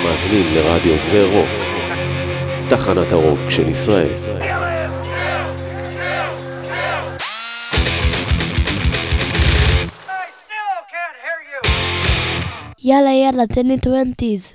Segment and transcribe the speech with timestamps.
[0.00, 1.48] אתם מאזינים לרדיו זה רוק,
[2.70, 4.08] תחנת הרוק של ישראל.
[12.82, 14.48] יאללה יאללה, תן לי twenties.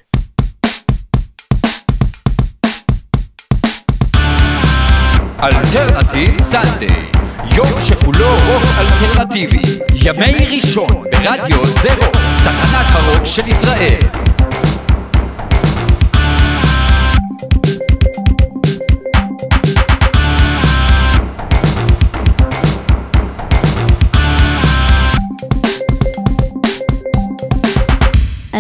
[5.44, 7.12] Alternative Sunday,
[7.56, 9.62] יום שכולו רוק אלטרנטיבי,
[9.96, 14.00] ימי ראשון ברדיו זה רוק, תחנת הרוק של ישראל.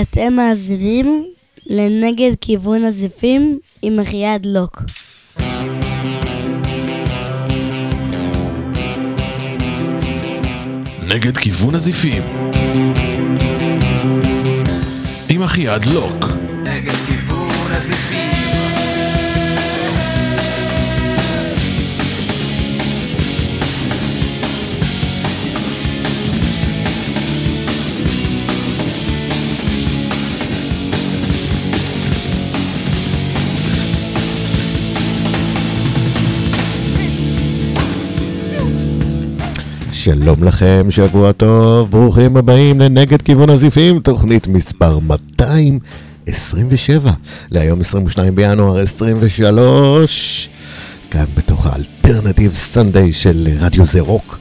[0.01, 1.25] אתם מאזינים
[1.65, 4.81] לנגד כיוון הזיפים עם אחיעד לוק.
[11.07, 12.23] נגד כיוון הזיפים.
[15.29, 16.44] עם אחיעד לוק.
[40.05, 47.11] שלום לכם, שבוע טוב, ברוכים הבאים לנגד כיוון הזיפים, תוכנית מספר 227,
[47.51, 50.49] להיום 22 בינואר 23,
[51.11, 54.39] כאן בתוך האלטרנטיב סנדיי של רדיו זה רוק.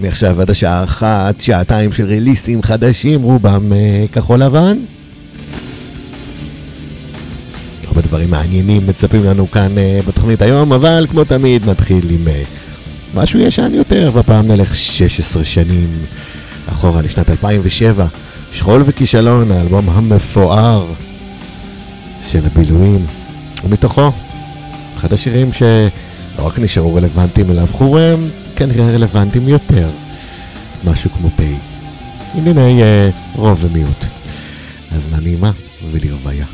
[0.00, 4.78] מעכשיו עד השעה אחת, שעתיים של ריליסים חדשים, רובם אה, כחול לבן.
[7.86, 12.28] הרבה דברים מעניינים מצפים לנו כאן אה, בתוכנית היום, אבל כמו תמיד נתחיל עם...
[13.16, 16.04] אה, משהו ישן יותר, והפעם נלך 16 שנים
[16.66, 18.06] אחורה לשנת 2007.
[18.52, 20.86] שכול וכישלון, האלבום המפואר
[22.26, 23.06] של הבילויים.
[23.64, 24.12] ומתוכו,
[24.96, 29.88] אחד השירים שלא רק נשארו רלוונטיים, אלא הפכו הם כנראה רלוונטיים יותר.
[30.84, 31.42] משהו כמו תה.
[32.34, 34.04] ענייני uh, רוב ומיעוט.
[34.90, 35.50] אז נעימה
[35.92, 36.46] ולרוויה.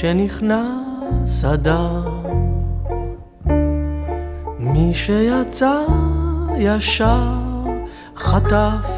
[0.00, 2.02] שנכנס אדם,
[4.58, 5.84] מי שיצא
[6.58, 7.32] ישר
[8.16, 8.90] חטף.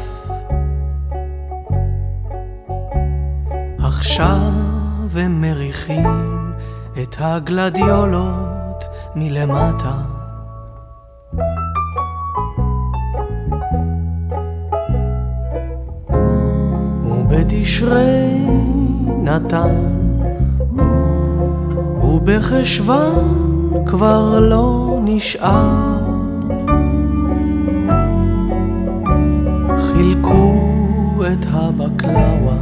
[3.79, 4.51] עכשיו
[5.15, 6.51] הם מריחים
[7.03, 8.85] את הגלדיולות
[9.15, 10.01] מלמטה.
[17.05, 18.47] ובתשרי
[19.23, 20.02] נתן
[22.13, 25.99] ובחשוון כבר לא נשאר.
[29.77, 30.63] חילקו
[31.33, 32.57] את הבקלאווה,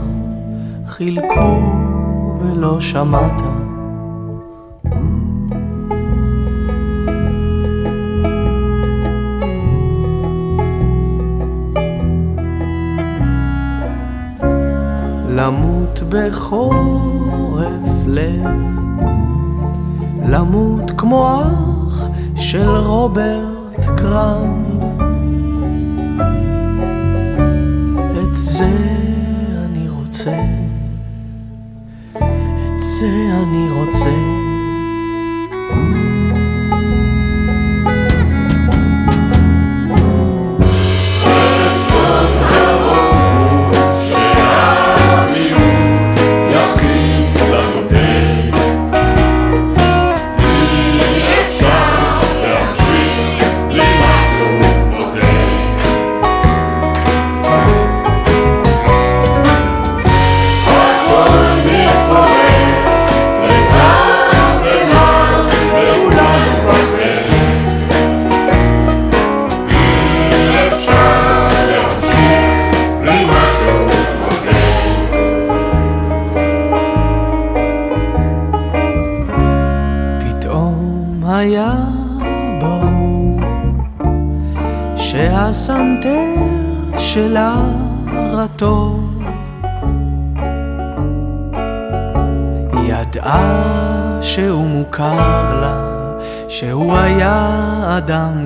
[0.87, 1.61] חילקו
[2.39, 3.41] ולא שמעת.
[15.29, 18.80] למות בחורף לב
[20.31, 24.83] למות כמו אח של רוברט קרמב.
[28.23, 28.71] את זה
[29.65, 30.43] אני רוצה,
[32.15, 33.09] את זה
[33.43, 34.30] אני רוצה.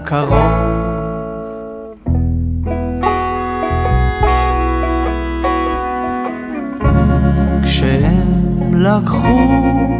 [0.05, 0.51] קרוב.
[7.63, 9.27] כשהם לקחו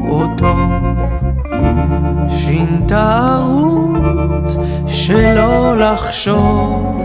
[0.09, 0.55] אותו,
[2.27, 4.57] שינתה ערוץ
[4.87, 7.01] שלא לחשוב.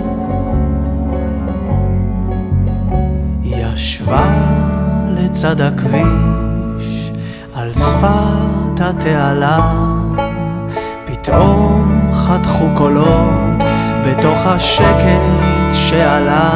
[3.44, 4.24] ישבה
[5.16, 7.12] לצד הכביש
[7.54, 9.74] על שפת התעלה,
[11.04, 11.79] פתאום
[12.30, 13.58] חתכו קולות
[14.06, 16.50] בתוך השקט שעלה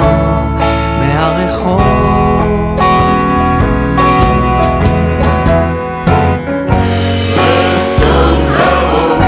[1.00, 1.82] מהרחוב.
[7.36, 9.24] רצון רבו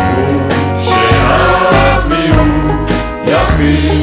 [0.81, 2.91] שהמיעוט
[3.27, 3.96] יקריא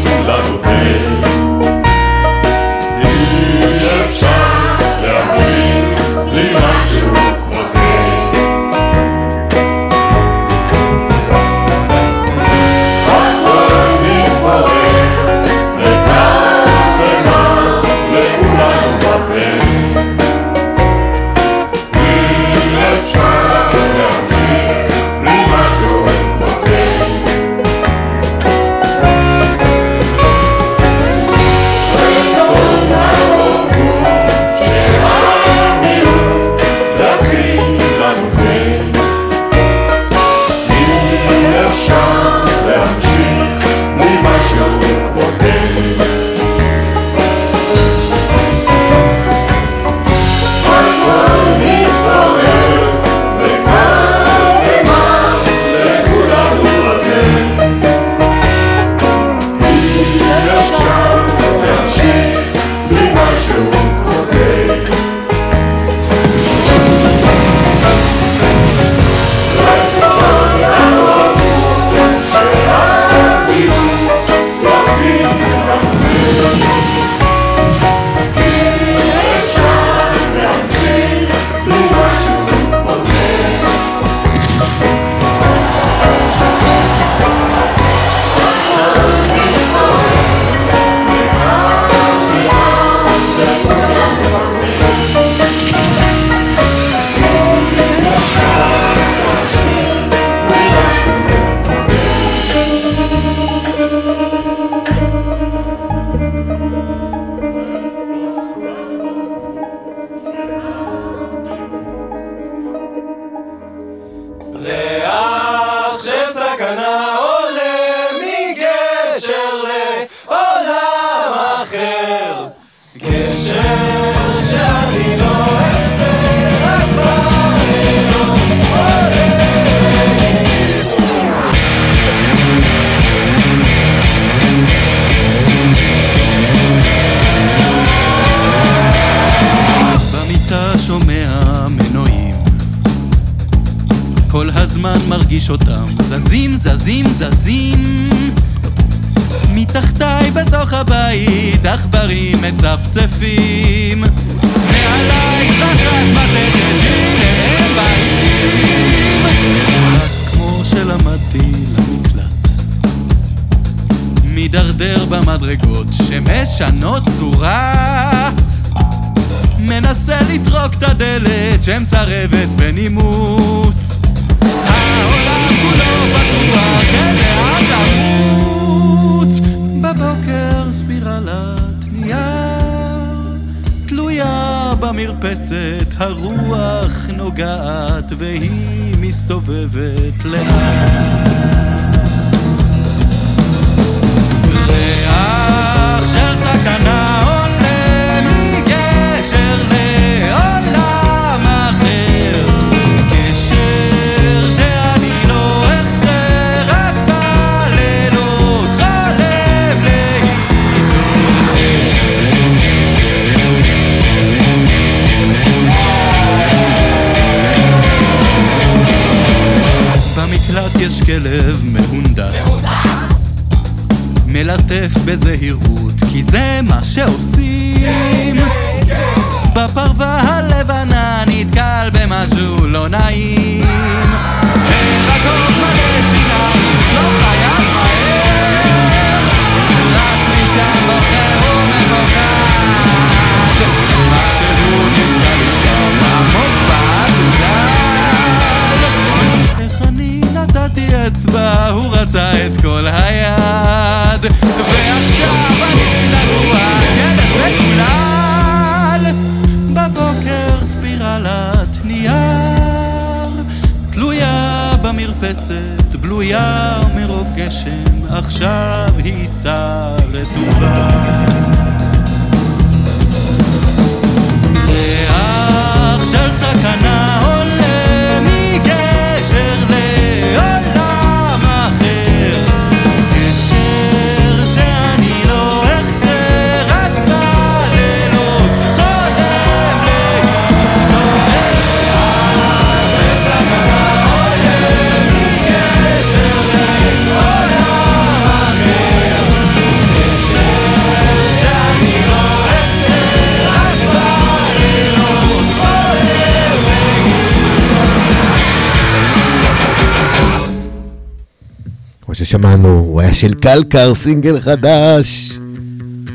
[313.23, 315.39] של קלקר, סינגל חדש.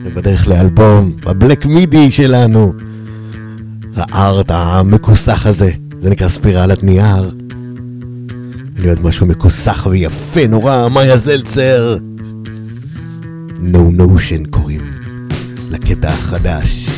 [0.05, 2.73] ובדרך לאלבום, בבלק מידי שלנו.
[3.97, 7.31] הארט המכוסח הזה, זה נקרא ספירלת נייר.
[8.89, 11.97] עוד משהו מכוסח ויפה נורא, מאיה זלצר.
[13.73, 14.93] No Notion קוראים
[15.71, 16.89] לקטע החדש,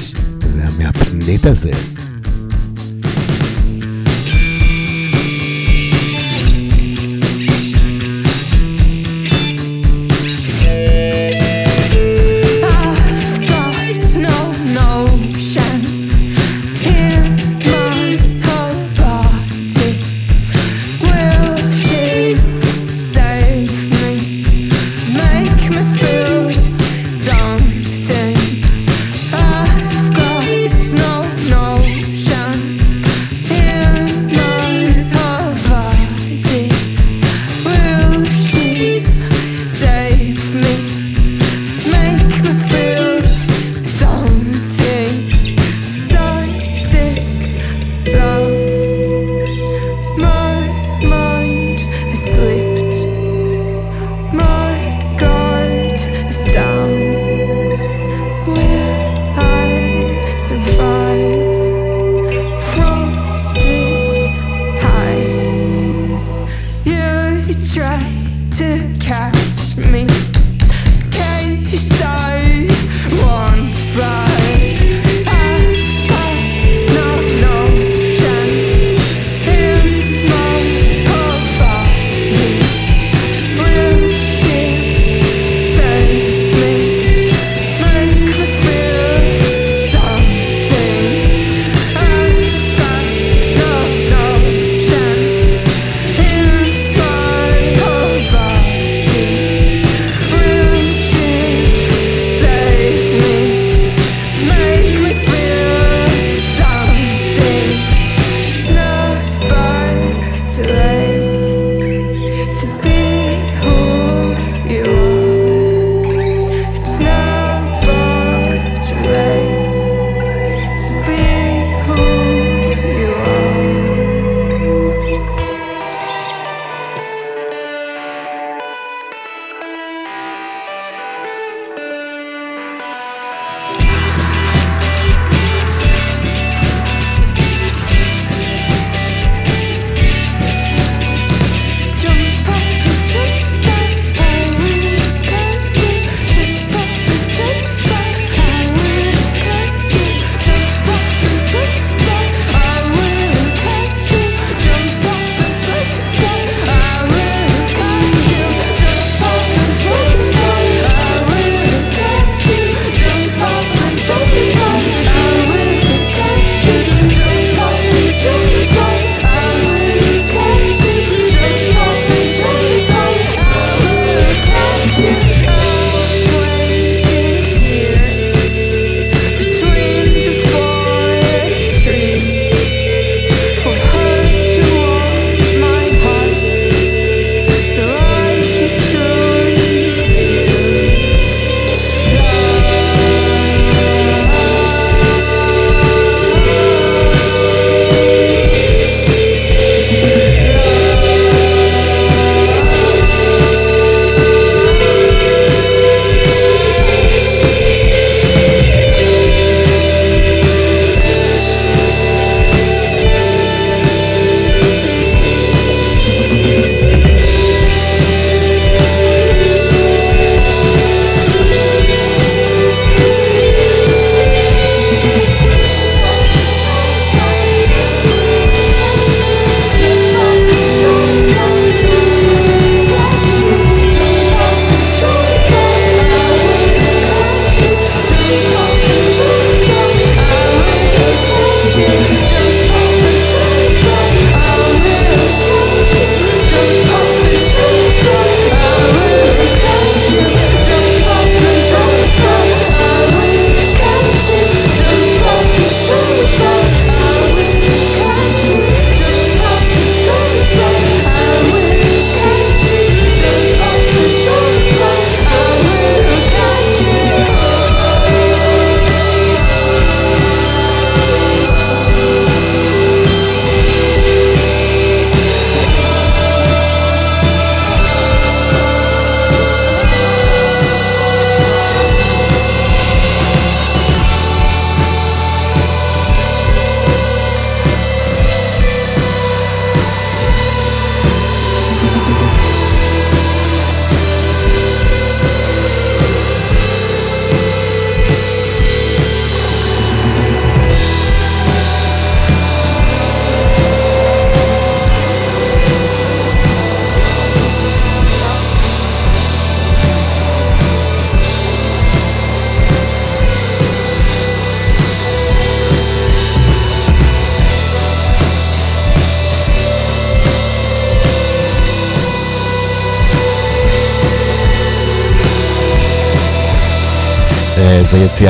[0.57, 1.73] והמהפנט הזה.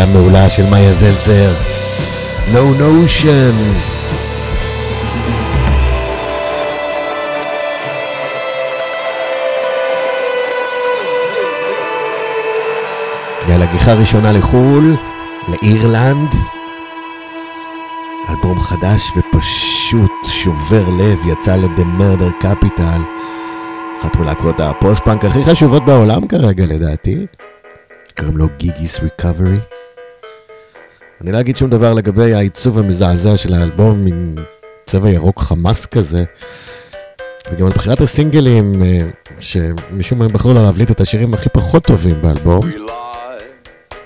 [0.00, 1.52] איזו יציאה מעולה של מאיה זלצר.
[2.52, 3.54] No Notion.
[13.48, 14.96] יאללה, גיחה ראשונה לחו"ל,
[15.48, 16.34] לאירלנד.
[18.28, 23.00] אלבום חדש ופשוט שובר לב, יצא ל-The Murder Capital.
[24.00, 27.26] אחת מלהקות הפוסט-פאנק הכי חשובות בעולם כרגע לדעתי.
[28.18, 29.58] קוראים לו גיגיס ריקאברי.
[31.30, 34.34] אני לא אגיד שום דבר לגבי העיצוב המזעזע של האלבום, מין
[34.86, 36.24] צבע ירוק חמאס כזה.
[37.52, 39.00] וגם על בחירת הסינגלים, אה,
[39.38, 42.70] שמשום מה הם בחרו לה להבליט את השירים הכי פחות טובים באלבום.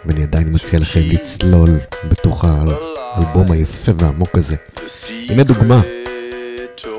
[0.07, 4.57] ואני עדיין מציע לכם לצלול בתוך האלבום היפה והעמוק הזה.
[5.29, 5.81] הנה דוגמה.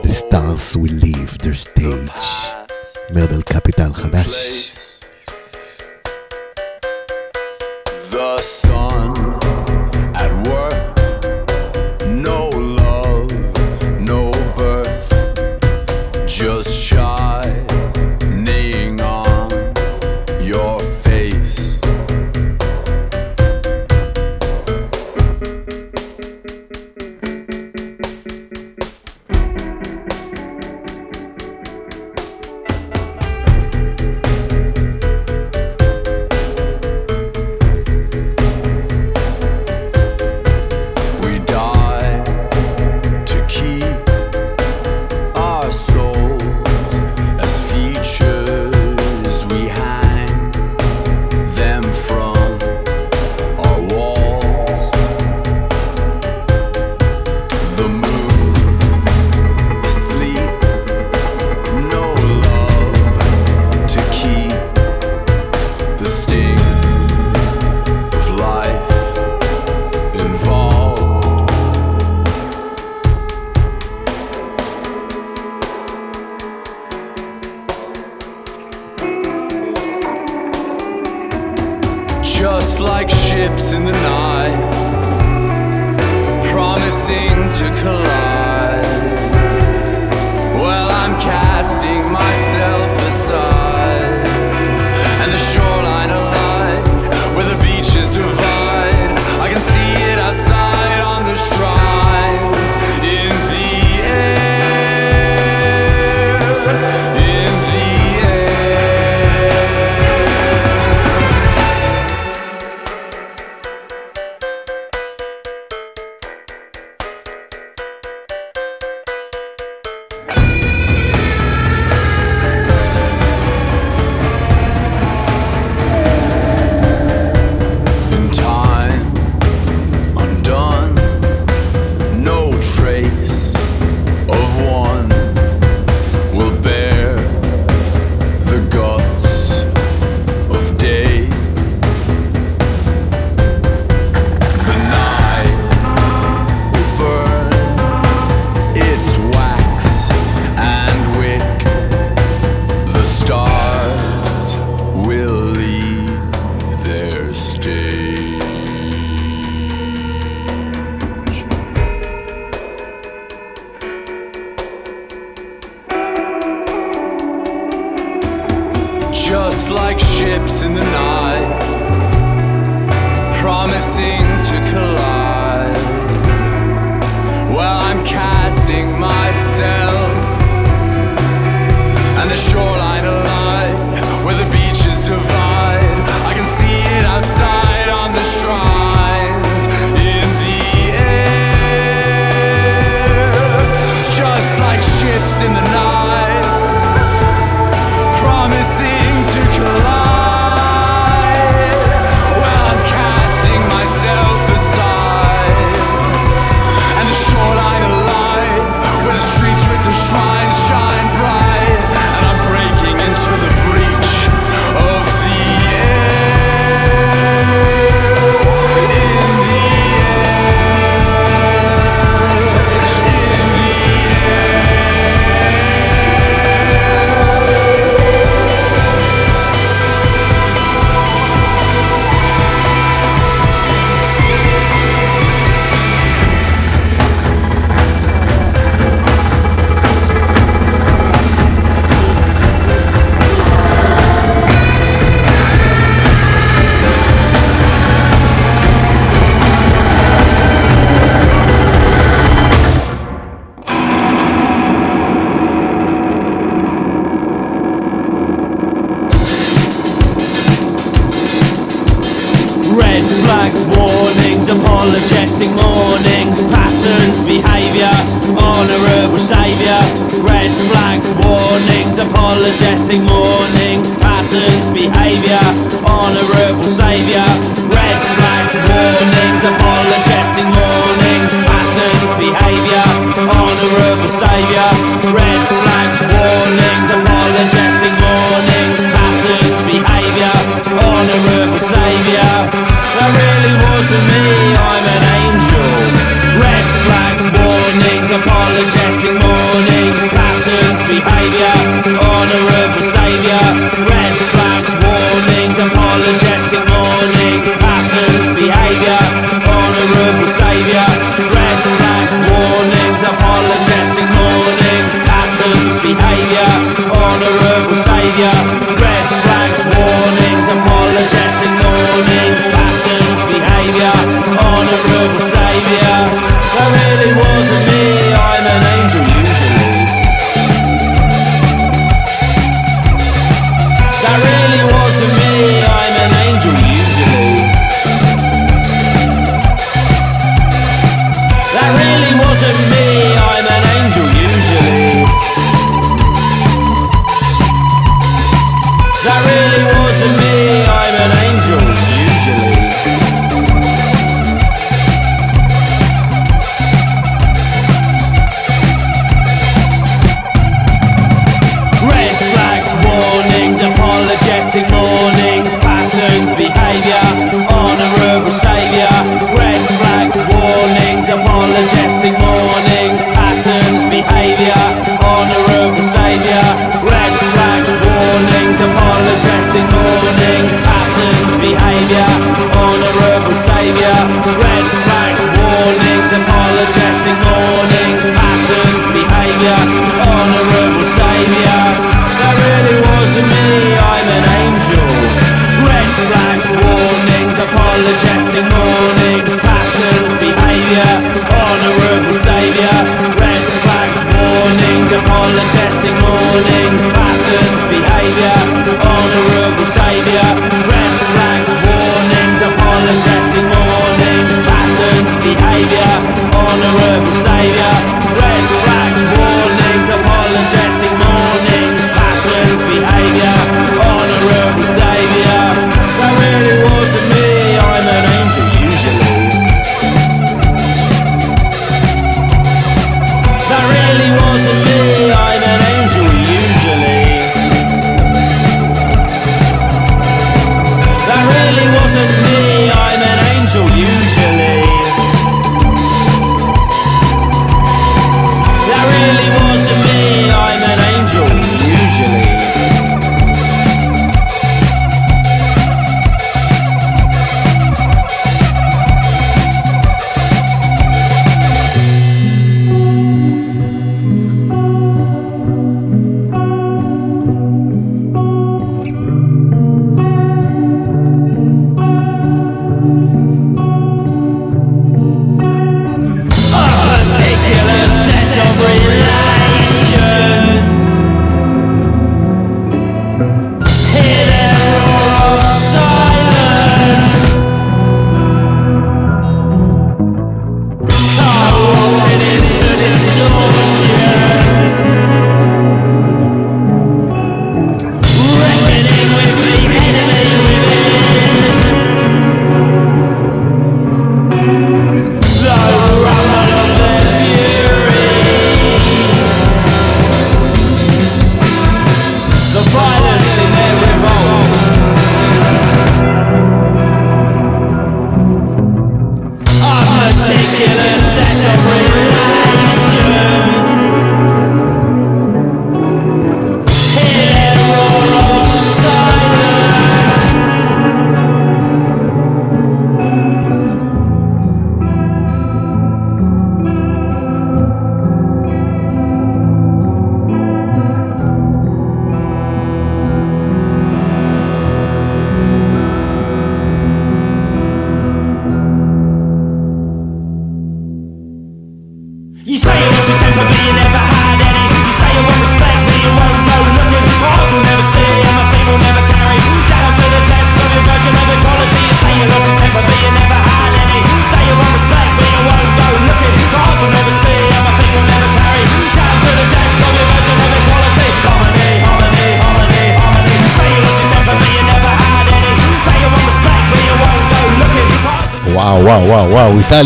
[0.04, 2.22] The stars will leave their stage.
[3.10, 4.75] מרדל קפיטל חדש.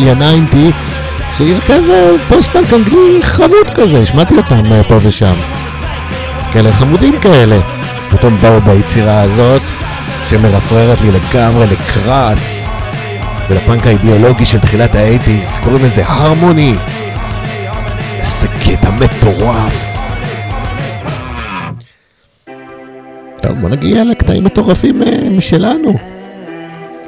[0.08, 0.16] איטליה
[0.50, 0.72] 90,
[1.38, 1.82] שהיא הרכב
[2.28, 5.34] פוסט-פאנק אנגלי חמוד כזה, שמעתי אותם אה, פה ושם.
[6.54, 7.58] כאלה חמודים כאלה.
[8.12, 9.62] פתאום באו ביצירה הזאת,
[10.28, 12.70] שמרפררת לי לגמרי לקראס,
[13.50, 16.76] ולפאנק האידיאולוגי של תחילת האייטיז, קוראים לזה Harmony.
[18.20, 19.98] איזה קטע מטורף.
[23.42, 25.94] טוב, בוא נגיע לקטעים מטורפים אה, משלנו.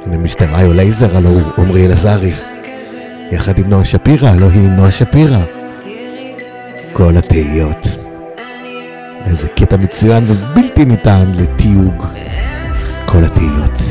[0.05, 2.50] הנה מיסטר איו לייזר, הלו הוא עמרי אלעזרי.
[3.31, 5.43] יחד עם נועה שפירא, הלו היא נועה שפירא.
[6.93, 7.87] כל התהיות.
[9.25, 12.05] איזה קטע מצוין ובלתי ניתן לתיוג.
[13.05, 13.90] כל התהיות.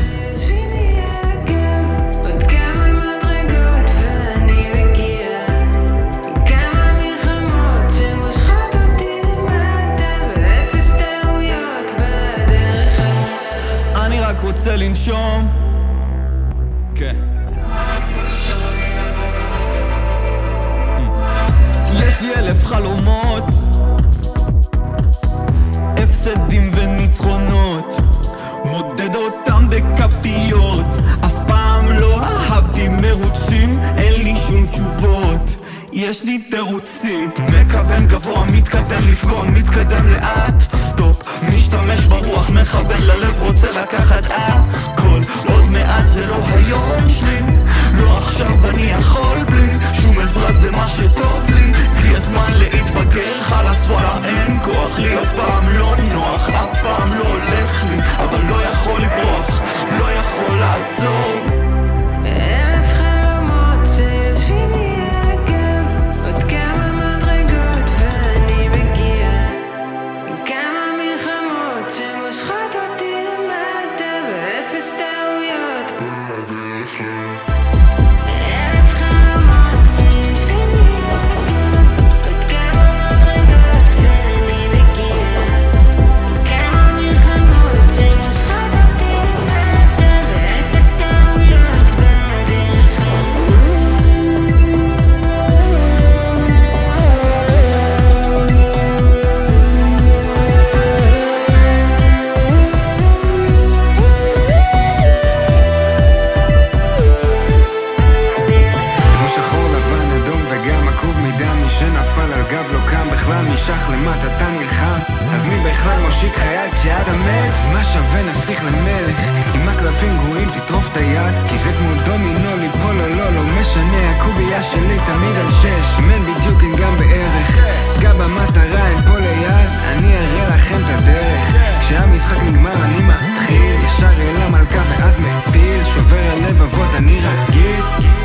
[121.47, 125.99] כי זה כמו דומינו ליפול או לא לא משנה הקובייה שלי תמיד על שש.
[125.99, 127.59] אם אין בדיוק אין גם בערך
[127.99, 131.55] גע במטרה אין פה ליד אני אראה לכם את הדרך.
[131.81, 138.20] כשהמשחק נגמר אני מתחיל ישר אל המלכה ואז מפיל שובר הלב אבות אני רגיל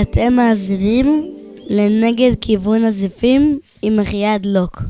[0.00, 1.34] אתם מאזינים
[1.68, 4.82] לנגד כיוון הזיפים עם אחיעד לוק.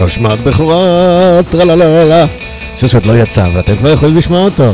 [0.00, 2.26] השמעת בכורה, טרללה,
[2.76, 4.72] שש עוד לא יצא, ואתם כבר יכולים לשמוע אותו.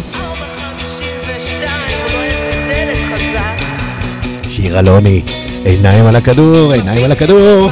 [4.48, 5.22] שיר אלוני,
[5.64, 7.70] עיניים על הכדור, עיניים על הכדור.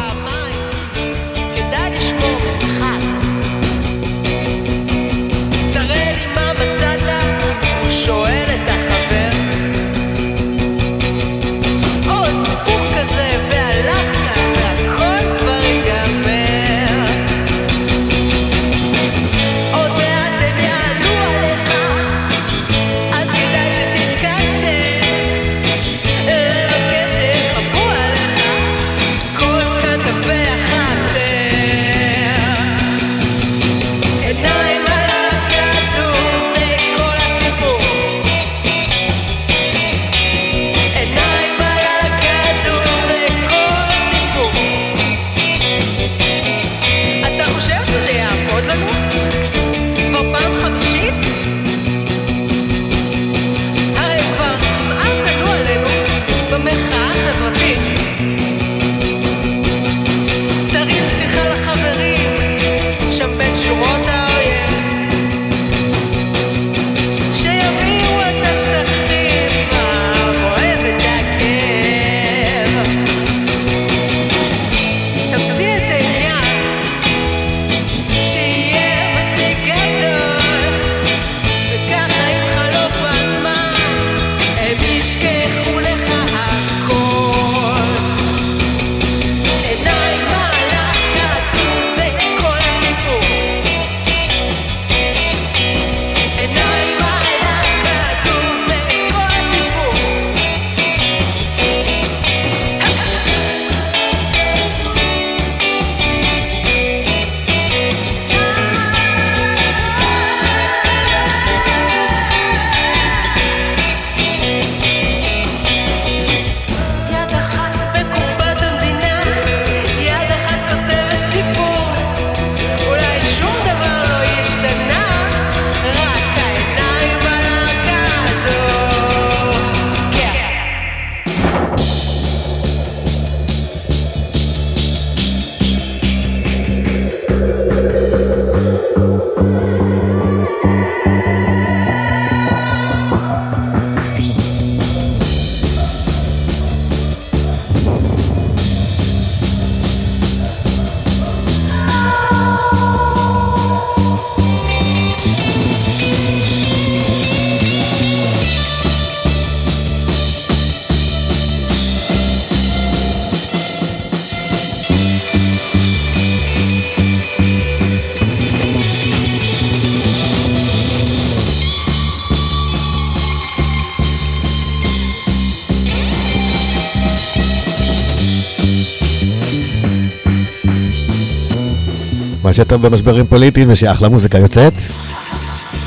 [182.44, 184.72] מה שטוב במשברים פוליטיים זה שאחלה מוזיקה יוצאת.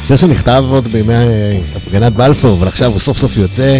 [0.07, 3.79] שיר שנכתב עוד בימי אה, הפגנת בלפור, אבל עכשיו הוא סוף סוף יוצא.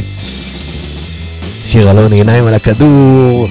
[1.65, 3.47] שיר אלון עיניים על הכדור,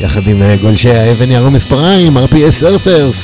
[0.00, 3.16] יחד עם אה, גולשי האבן יערו מספריים, RPS סרפרס.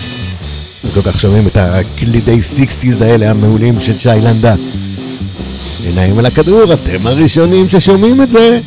[0.84, 4.54] וכל כך שומעים את הקלידי 60's האלה המעולים של שי לנדה.
[5.84, 8.60] עיניים על הכדור, אתם הראשונים ששומעים את זה.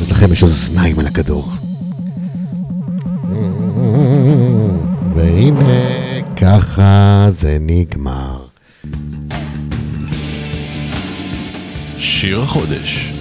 [0.00, 1.67] אז לכם יש אוזניים על הכדור.
[5.38, 8.38] והנה, ככה זה נגמר.
[11.98, 13.12] שיר החודש.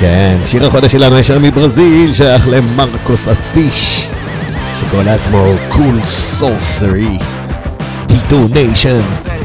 [0.00, 4.08] כן, שיר החודש שלנו ישר מברזיל, שייך למרקוס אסיש,
[4.80, 7.18] שקורא לעצמו קול סורסרי,
[8.06, 9.00] דיטוניישן.
[9.00, 9.35] bellower,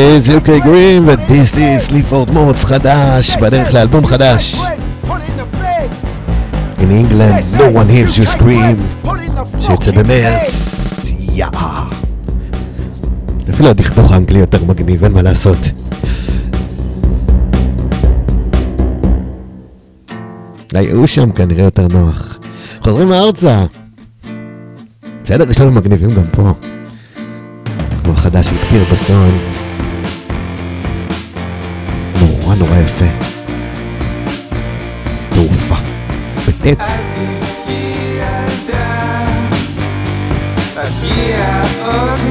[0.00, 4.54] is UK Green, and this is ליפורד מוץ חדש בדרך לאלבום חדש.
[6.78, 9.06] In England, no one hears you scream
[9.60, 11.84] שיצא במרץ, יאה
[13.50, 15.58] אפילו הדכדוך האנגלי יותר מגניב, אין מה לעשות.
[20.74, 22.38] היו שם כנראה יותר נוח.
[22.80, 23.64] חוזרים ארצה.
[25.24, 26.52] בסדר, יש לנו מגניבים גם פה.
[28.04, 29.49] כמו החדש של כפיר בסון.
[32.60, 33.04] נורא יפה.
[35.30, 35.74] תעופה.
[36.48, 36.80] בטי"ת.
[36.80, 39.26] אל תבכי ילדה,
[40.76, 42.29] אגיע עוד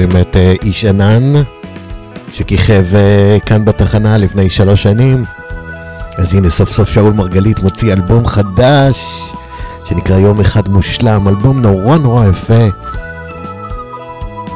[0.00, 1.32] זוכרים את אה, איש ענן,
[2.32, 5.24] שכיכב אה, כאן בתחנה לפני שלוש שנים?
[6.16, 9.04] אז הנה סוף סוף שאול מרגלית מוציא אלבום חדש,
[9.84, 12.66] שנקרא יום אחד מושלם, אלבום נורא נורא יפה.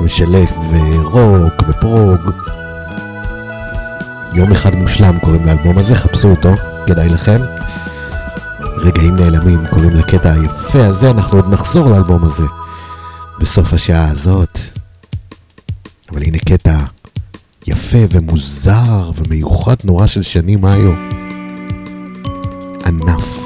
[0.00, 2.30] משלב אה, רוק ופרוג.
[4.32, 6.52] יום אחד מושלם קוראים לאלבום הזה, חפשו אותו,
[6.86, 7.40] כדאי לכם.
[8.76, 12.44] רגעים נעלמים קוראים לקטע היפה הזה, אנחנו עוד נחזור לאלבום הזה
[13.38, 14.73] בסוף השעה הזאת.
[16.14, 16.78] אבל הנה קטע
[17.66, 20.92] יפה ומוזר ומיוחד נורא של שני מאיו.
[22.86, 23.43] ענף.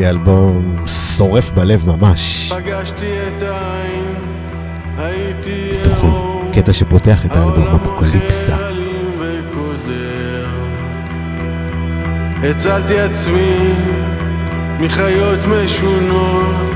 [0.00, 0.76] שהוציא אלבום
[1.16, 2.52] שורף בלב ממש.
[2.52, 4.14] פגשתי את העין,
[4.98, 8.56] הייתי בתוכו קטע שפותח את האלבום אפוקליפסה.
[12.42, 13.74] הצלתי עצמי
[14.80, 16.74] מחיות משונות,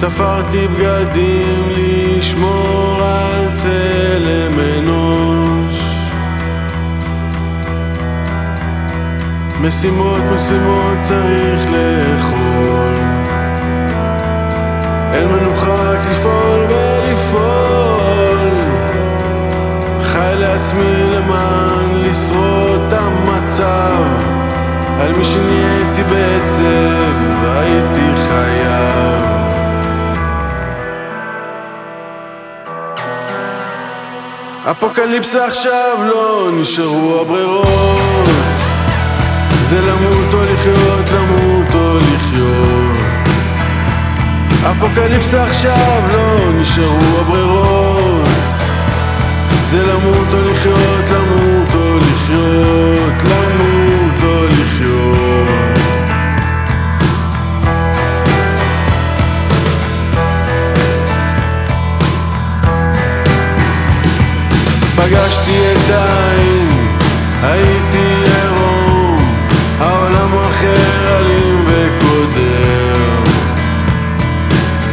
[0.00, 5.80] תפרתי בגדים לשמור על צלם אנוש.
[9.62, 11.91] משימות משימות צריך לאכול
[15.22, 18.38] אין מנוחה רק לפעול ולפעול.
[20.02, 24.04] חי לעצמי למען לשרוד את המצב.
[25.00, 27.12] על מי שנהייתי בעצב
[27.42, 29.22] והייתי חייב.
[34.70, 38.28] אפוקליפסה עכשיו לא נשארו הברירות.
[39.60, 42.81] זה למות או לחיות, למות או לחיות
[44.70, 48.28] אפוקליפסה עכשיו לא נשארו הברירות.
[49.64, 55.78] זה למות או לחיות, למות או לחיות, למות או לחיות.
[64.96, 66.68] פגשתי את העין,
[67.42, 67.71] הייתי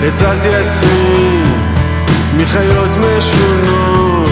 [0.07, 1.43] הצלתי עצמי
[2.37, 4.29] מחיות משונות,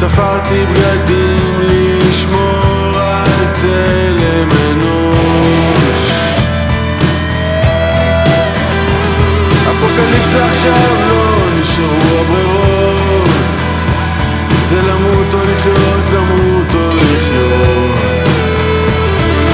[0.00, 6.12] תפרתי בגדים לשמור על צלם אנוש.
[9.70, 13.28] אפוקליפסה עכשיו לא נשארו הברירות.
[14.68, 17.92] זה למות או לחיות, למות או לחיות.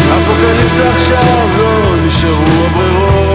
[0.09, 3.28] אפוקליפסה עכשיו לא נשארו הברירות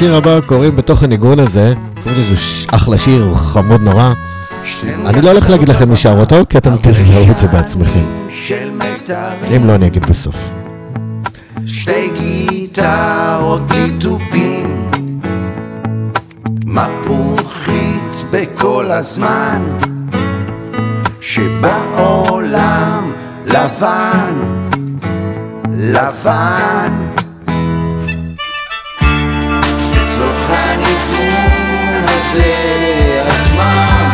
[0.00, 1.72] השיר הבא קוראים בתוך הניגון הזה,
[2.02, 2.34] קוראים לזה
[2.72, 4.12] אחלה שיר, הוא חמוד נורא.
[5.06, 8.04] אני לא הולך להגיד לכם שר אותו, כי אתם תזהו את זה בעצמכם.
[9.56, 10.36] אם לא, אני אגיד בסוף.
[11.66, 14.90] שתי גיטרות בלי תופים,
[16.66, 19.62] מפוחית בכל הזמן,
[21.20, 23.12] שבעולם
[23.46, 24.34] לבן,
[25.72, 26.99] לבן.
[32.32, 34.08] הזה הזמן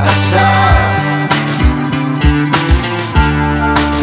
[0.00, 0.74] עצר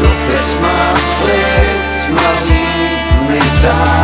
[0.01, 4.01] לוחץ מפרט מרעיד מיתר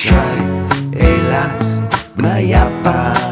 [0.00, 0.14] רמת ישי,
[0.96, 1.64] אילת,
[2.16, 3.29] בניה, פריז,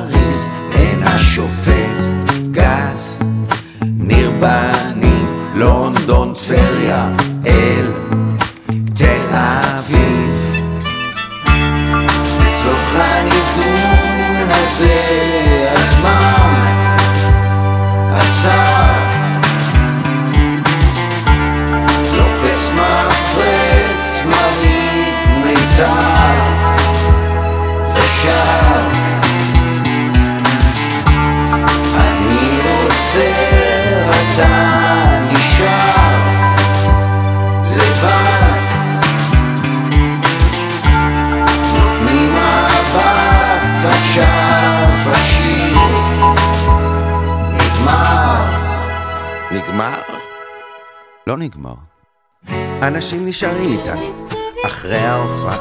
[53.39, 54.27] נשארים איתנו,
[54.67, 55.59] אחרי ההופעה,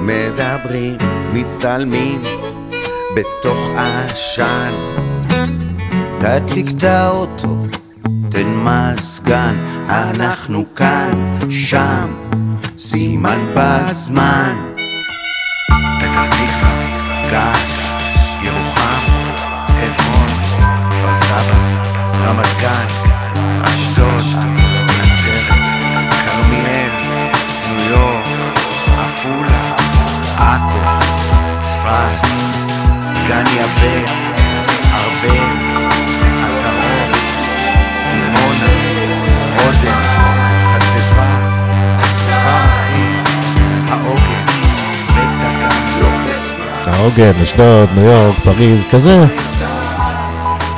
[0.00, 0.96] מדברים,
[1.32, 2.22] מצטלמים,
[3.16, 4.72] בתוך עשן.
[6.18, 7.56] תדליק את האוטו,
[8.30, 9.56] תן מזגן,
[9.88, 12.08] אנחנו כאן, שם,
[12.78, 14.56] סימן בזמן.
[21.20, 21.56] סבא,
[22.24, 22.99] רמת גן,
[33.76, 34.04] יבן,
[34.92, 35.52] ארבל,
[36.42, 37.16] עטרות,
[38.12, 38.72] דימונה,
[39.58, 40.02] אודם,
[40.64, 41.40] חצבה,
[42.26, 43.02] צבא אחי,
[43.88, 44.46] העוגן,
[45.14, 45.40] בית
[46.00, 46.50] לוחץ
[46.86, 49.24] העוגן, אשדוד, ניו יורק, פריז, כזה.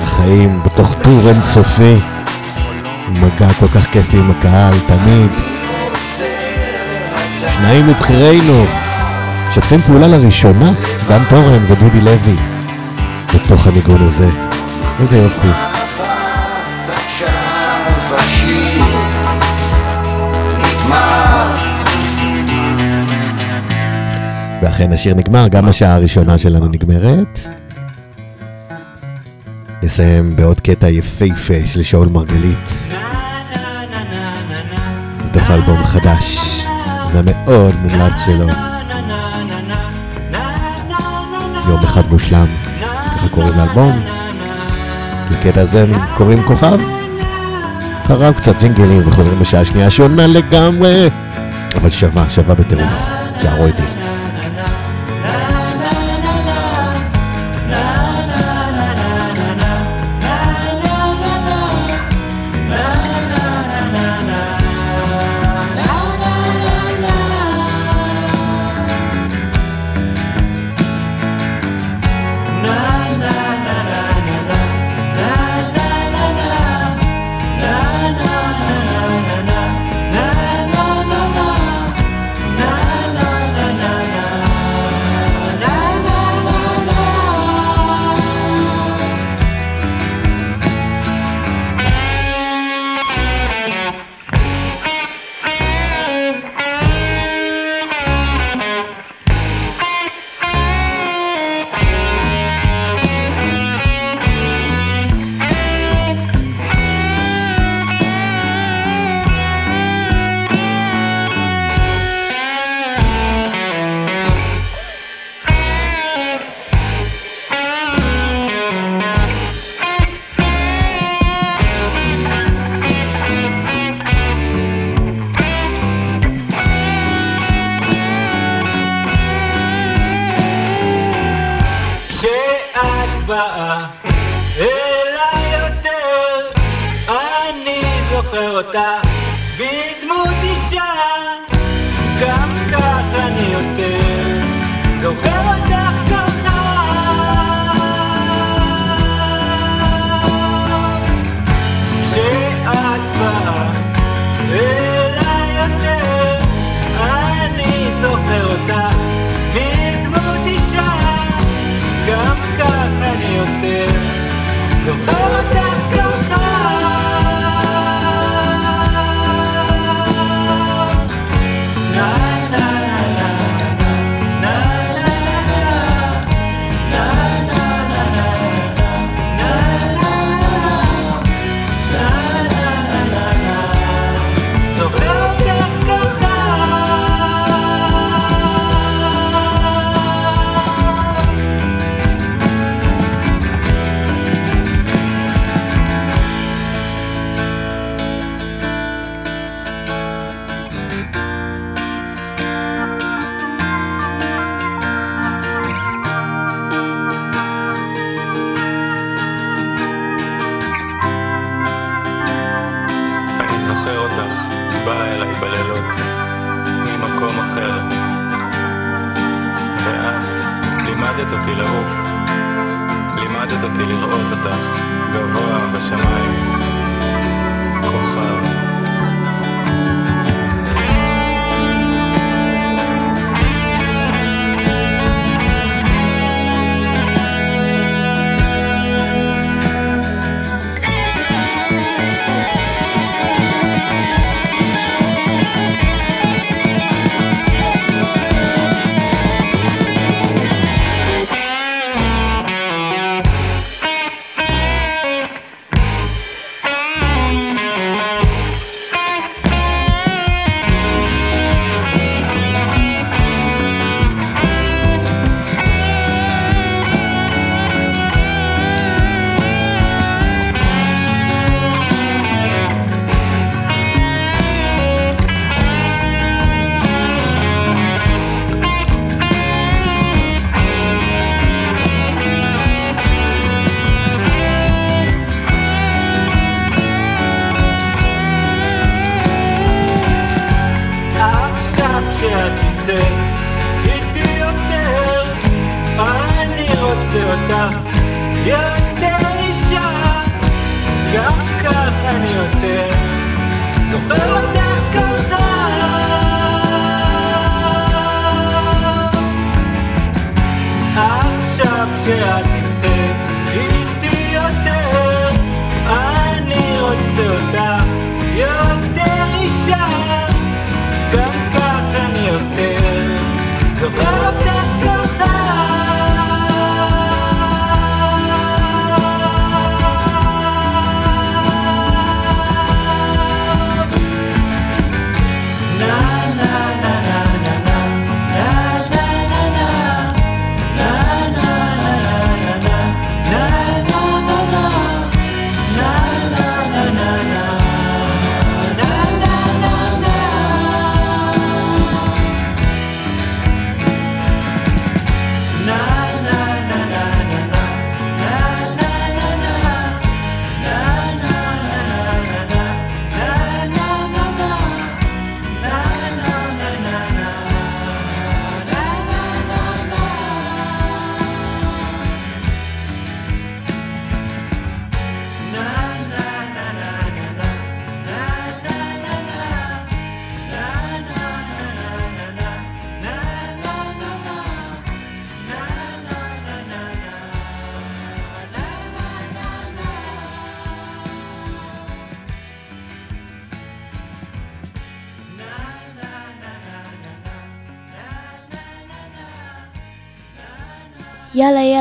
[0.03, 1.97] החיים בתוך טור אינסופי.
[3.09, 5.31] מגע כל כך כיפי עם הקהל, תמיד.
[7.55, 8.65] שניים מבחירינו,
[9.49, 10.73] משתפים פעולה לראשונה,
[11.09, 12.37] דן תורן ודודי לוי,
[13.35, 14.31] בתוך הניגון הזה.
[15.01, 15.49] איזה יופי.
[24.63, 27.41] ואכן השיר נגמר, גם השעה הראשונה שלנו נגמרת.
[29.83, 32.89] נסיים בעוד קטע יפהפה של שאול מרגלית.
[35.27, 36.39] מתוך האלבום החדש,
[37.13, 38.47] והמאוד מומלץ שלו.
[41.69, 42.47] יום אחד מושלם,
[43.35, 44.01] קוראים לאלבום.
[45.31, 46.81] לקטע הזה קוראים כוכב.
[48.07, 51.11] קרב קצת ג'ינגלים וחוזרים בשעה שנייה שונה לגמרי,
[51.75, 52.95] אבל שווה, שווה בטירוף.
[53.39, 54.02] תשארו איתי.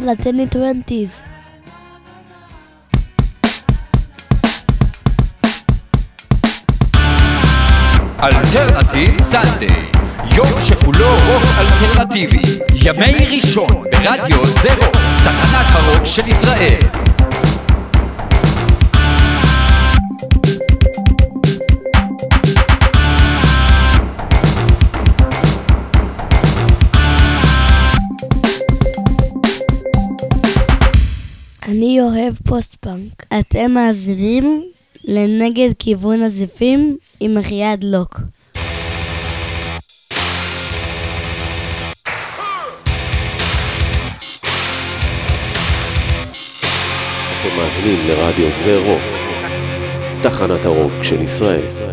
[0.02, 1.22] יאללה, תן לי 20's.
[8.24, 9.92] Alternative Sunday,
[10.36, 12.42] יום שכולו רוק אלטרנטיבי,
[12.74, 14.92] ימי ראשון ברדיו זה רוק,
[15.24, 17.01] תחנת הרוק של ישראל.
[33.62, 34.64] אתם מאזינים
[35.04, 38.20] לנגד כיוון הזיפים עם אחיעד לוק.
[47.32, 49.02] אתם מאזינים לרדיו זה רוק,
[50.24, 51.91] תחנת הרוק של ישראל.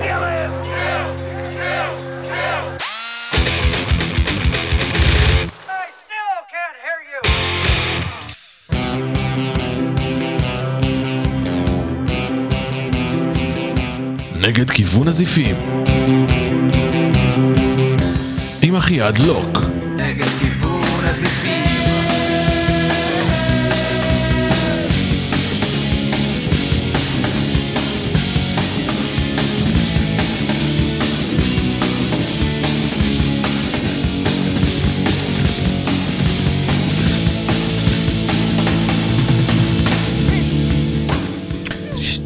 [14.48, 15.56] נגד כיוון הזיפים.
[18.62, 19.58] עם אחיעד לוק.
[19.96, 20.57] נגד כיוון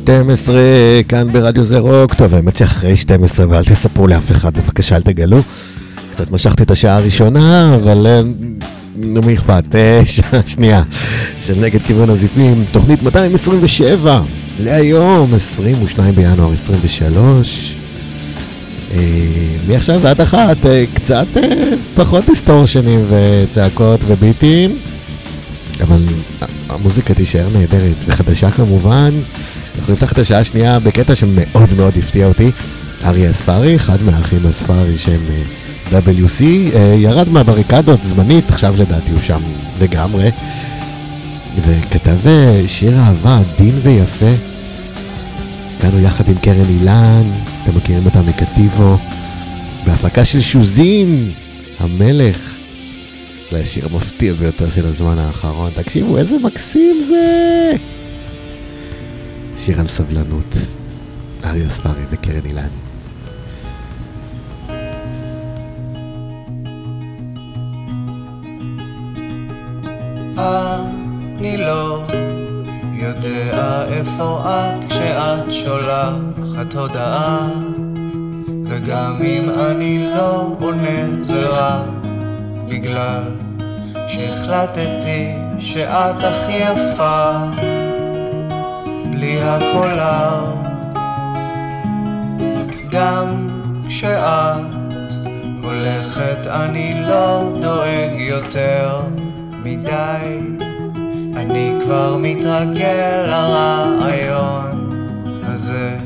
[0.04, 0.54] 12
[1.08, 2.14] כאן ברדיו זה רוק.
[2.14, 5.38] טוב, האמת שאחרי 12 ואל תספרו לאף אחד, בבקשה אל תגלו.
[6.14, 8.20] קצת משכתי את השעה הראשונה, אבל אה,
[8.96, 10.82] נו מי אכפת, אה, שעה שנייה
[11.38, 12.64] של נגד כיוון הזיפים.
[12.72, 14.20] תוכנית 227
[14.58, 17.76] להיום, 22 בינואר 23.
[18.92, 18.98] אה,
[19.68, 20.56] מעכשיו ועד אחת,
[20.94, 21.26] קצת
[21.94, 24.78] פחות דיסטורשנים וצעקות וביטים,
[25.80, 26.02] אבל
[26.68, 29.10] המוזיקה תישאר נהדרת וחדשה כמובן.
[29.82, 32.50] אנחנו נפתח את השעה השנייה בקטע שמאוד מאוד הפתיע אותי.
[33.04, 35.20] אריה אספרי, אחד מהאחים אספרי שהם
[35.92, 36.42] אה, WC,
[36.74, 39.40] אה, ירד מהבריקדות זמנית, עכשיו לדעתי הוא שם
[39.80, 40.30] לגמרי.
[41.66, 44.34] וכתב אה, שיר אהבה עדין ויפה.
[45.92, 47.22] הוא יחד עם קרן אילן,
[47.62, 48.96] אתם מכירים אותה מקטיבו,
[49.86, 51.30] בהפקה של שוזין,
[51.80, 52.54] המלך.
[53.52, 55.70] זה השיר המפתיע ביותר של הזמן האחרון.
[55.74, 57.72] תקשיבו, איזה מקסים זה!
[59.56, 60.56] שיר על סבלנות.
[61.44, 62.68] אריה אספרי וקרן אילן.
[71.38, 72.02] אני לא
[72.92, 77.50] יודע איפה את כשאת שולחת הודעה
[78.64, 82.06] וגם אם אני לא עונה זה רק
[82.68, 83.22] בגלל
[84.08, 87.32] שהחלטתי שאת הכי יפה
[89.22, 90.44] בלי הקולר
[92.90, 93.48] גם
[93.88, 94.64] כשאת
[95.62, 99.00] הולכת אני לא דואג יותר
[99.52, 100.40] מדי.
[101.36, 104.90] אני כבר מתרגל לרעיון
[105.42, 105.96] הזה.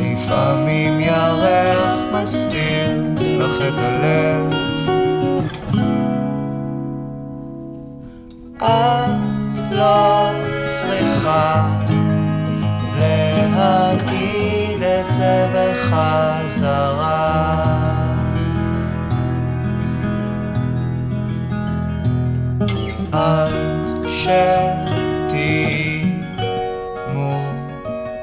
[0.00, 2.90] לפעמים ירח מסתיר
[3.38, 4.54] לך את הלב.
[8.56, 10.30] את לא
[10.66, 11.83] צריכה
[13.56, 16.94] להגיד את זה בחזרה
[23.12, 23.52] עד
[24.06, 25.64] שתהיי
[27.12, 28.14] מוכנה.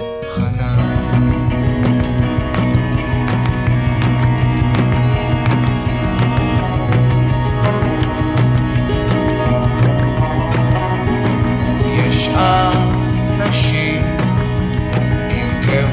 [11.98, 14.01] יש אנשים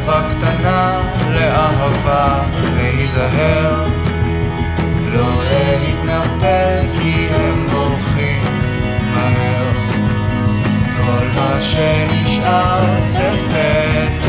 [0.08, 2.42] קבע קטנה לאהבה
[2.76, 3.84] להיזהר.
[5.12, 8.42] לא להתנפל כי הם בורחים
[9.14, 9.72] מהר.
[10.96, 14.28] כל מה שנשאר זה פתק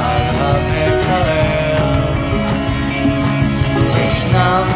[0.00, 2.12] על המקרר.
[4.06, 4.66] ישנם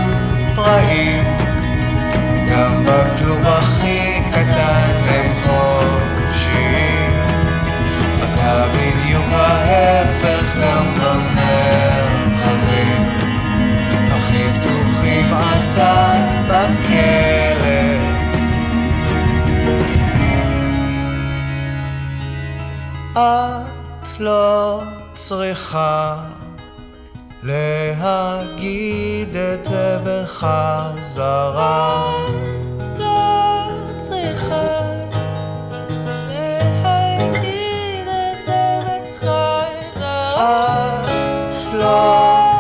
[0.55, 1.25] פראים
[2.51, 4.86] גם בכלוב הכי קטן
[8.73, 13.03] בדיוק ההפך גם במרחבים
[14.11, 16.13] הכי פתוחים אתה
[16.49, 18.17] בכלא.
[23.13, 24.83] את לא
[25.15, 26.17] צריכה
[27.43, 32.13] להגיד את זה בחזרה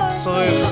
[0.09, 0.67] את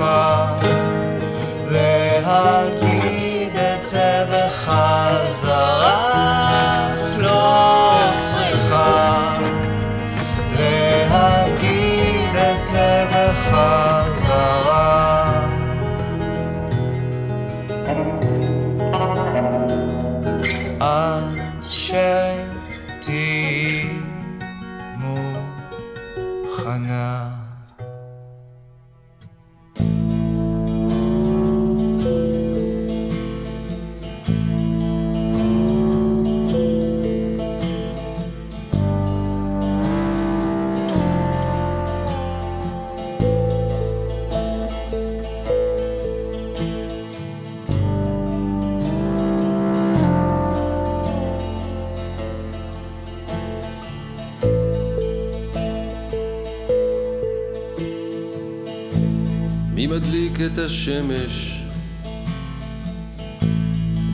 [60.41, 61.63] את השמש?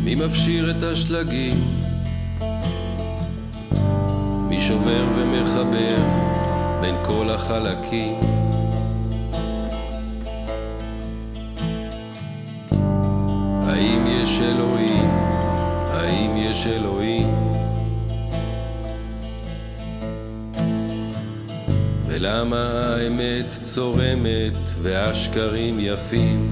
[0.03, 1.63] מי מפשיר את השלגים?
[4.49, 5.97] מי שובר ומחבר
[6.81, 8.13] בין כל החלקים?
[13.67, 15.09] האם יש אלוהים?
[15.93, 17.00] האם יש אלוהים?
[23.01, 26.51] האמת צורמת והשקרים יפים?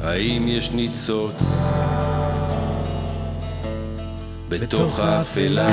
[0.00, 1.64] האם יש ניצוץ
[4.48, 5.68] בתוך האפלה?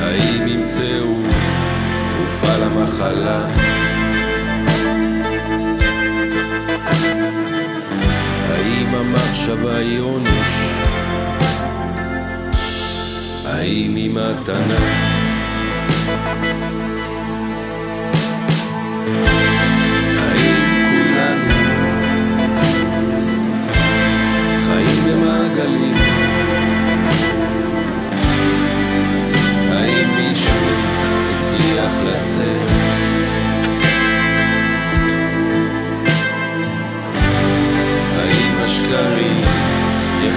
[0.00, 1.14] האם ימצאו
[2.16, 3.69] תרופה למחלה?
[9.40, 10.80] המחשבה היא עונש?
[13.44, 14.78] האם היא מתנה?
[20.18, 20.56] האם
[20.90, 21.54] כולנו
[24.58, 26.09] חיים במעגלים?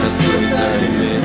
[0.03, 1.23] יכסו את האמת?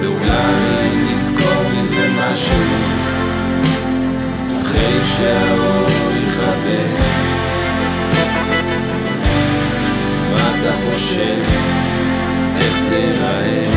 [0.00, 2.64] ואולי נזכור מזה משהו
[4.60, 6.54] אחרי שהאור יכבה
[10.30, 11.42] מה אתה חושב?
[12.56, 13.70] איך זה ייראה?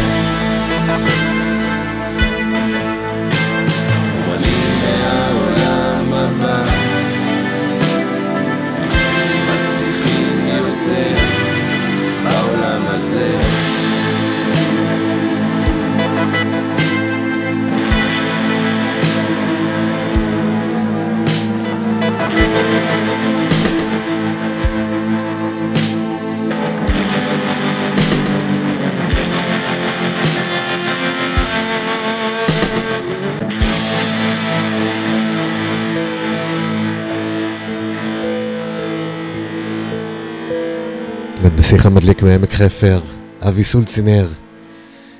[41.73, 43.01] הנסיך המדליק מעמק חפר,
[43.41, 44.27] אבי סולצינר,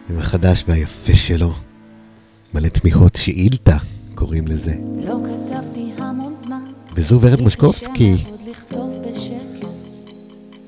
[0.10, 1.54] עם החדש והיפה שלו.
[2.54, 3.78] מלא תמיהות, שאילתה,
[4.16, 4.74] קוראים לזה.
[5.06, 6.64] לא כתבתי המון זמן,
[6.96, 7.90] וזו ורד בשקט,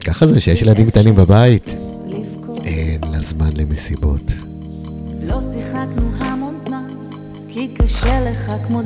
[0.05, 1.75] ככה זה שיש ילדים קטנים בבית.
[2.63, 4.31] אין לה זמן למסיבות.
[5.21, 6.89] לא שיחקנו המון זמן,
[7.49, 8.81] כי קשה לך כמו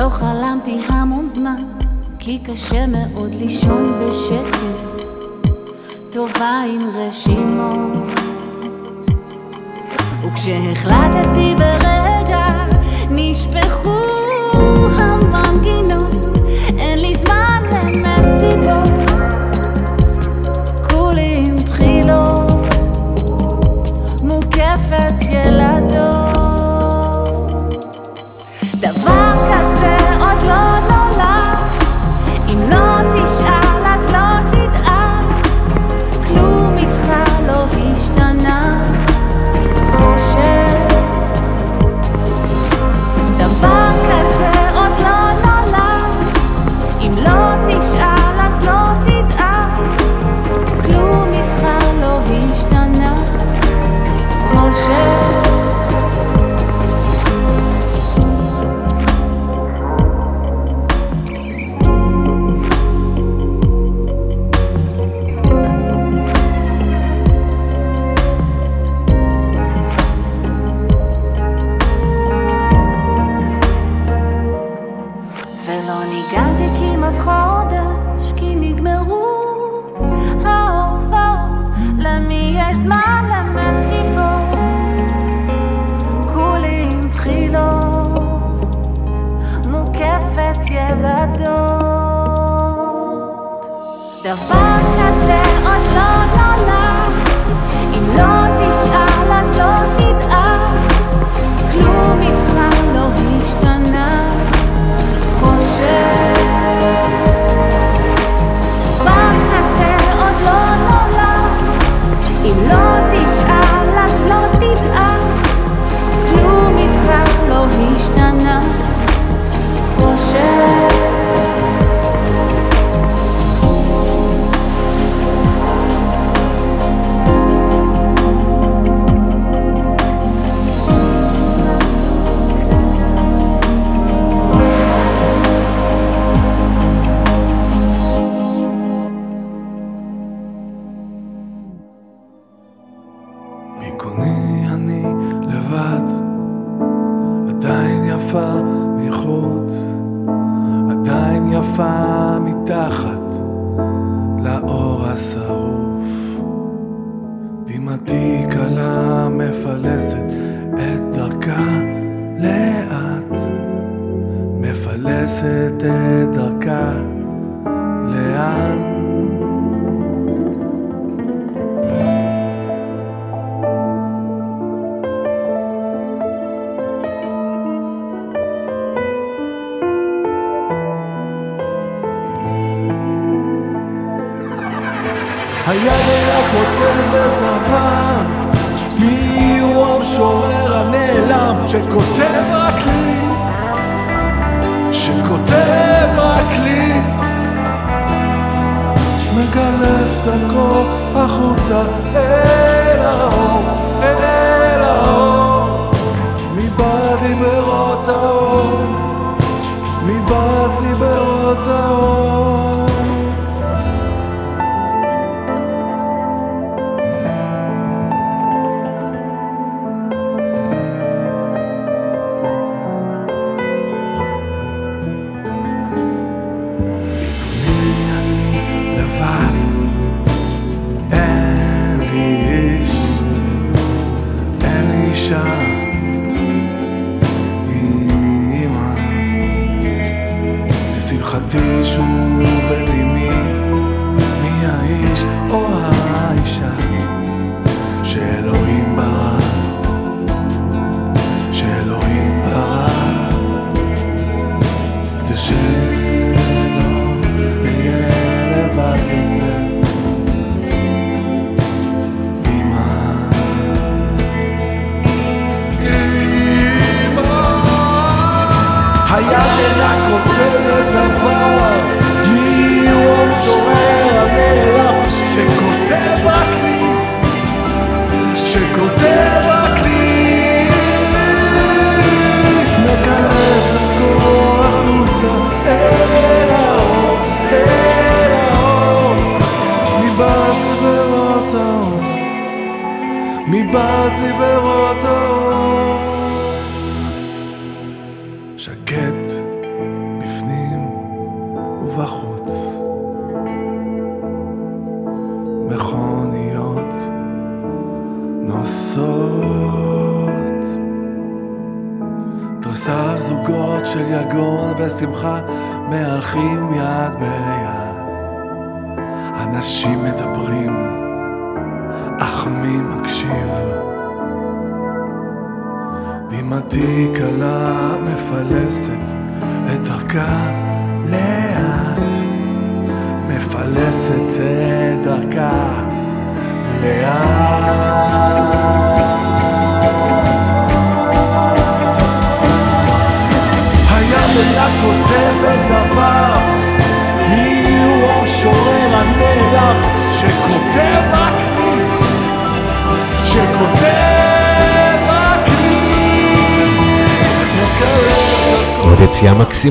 [0.00, 1.62] לא חלמתי המון זמן
[2.18, 5.04] כי קשה מאוד לישון בשקט.
[6.10, 7.92] טובה עם רשימות.
[10.24, 12.46] וכשהחלטתי ברגע
[13.10, 13.98] נשפכו
[14.98, 16.09] המנגינות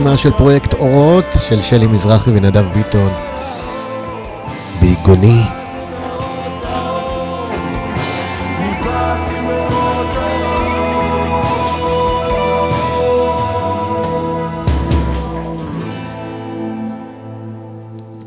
[0.10, 3.12] הראשונה של פרויקט אורות של שלי מזרחי ונדב ביטון.
[4.82, 5.44] ביגוני.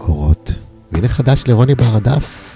[0.01, 0.53] אורות.
[0.93, 2.52] והנה חדש לרוני בר הדס.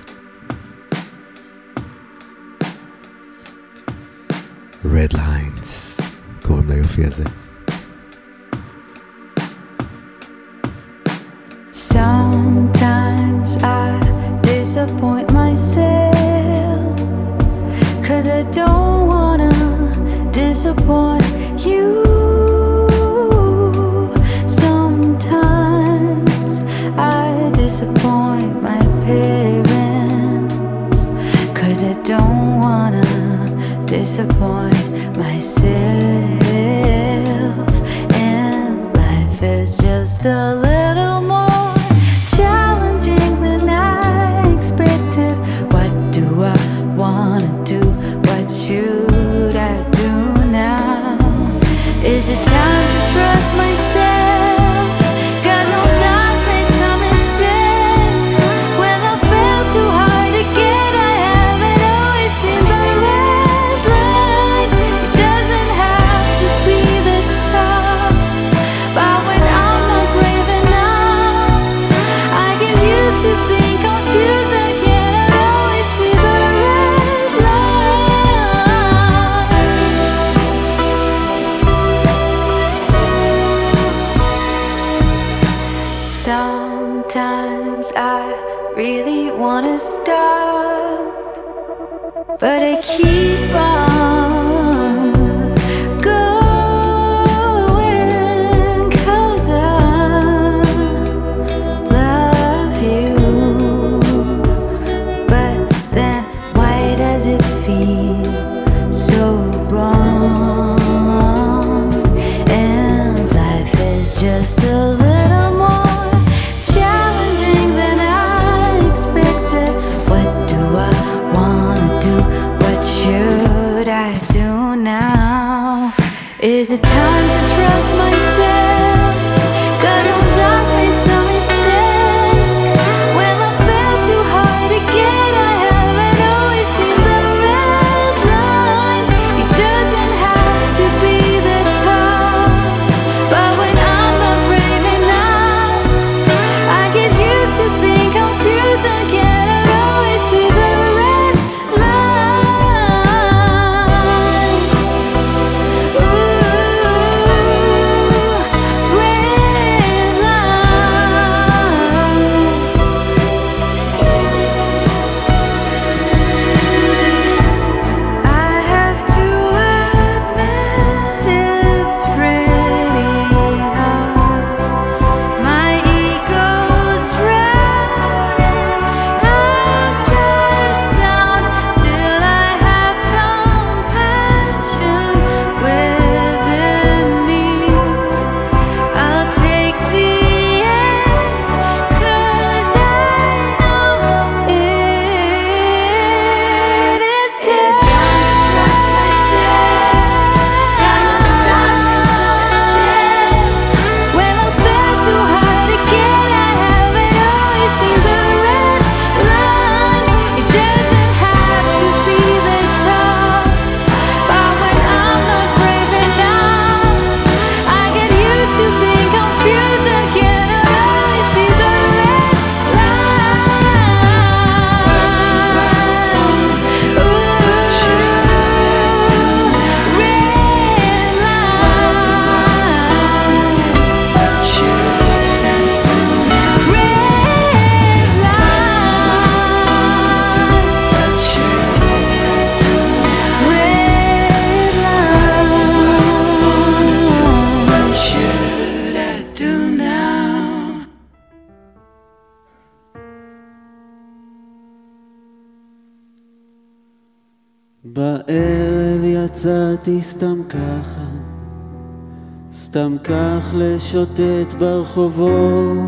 [263.56, 265.80] לשוטט ברחובות,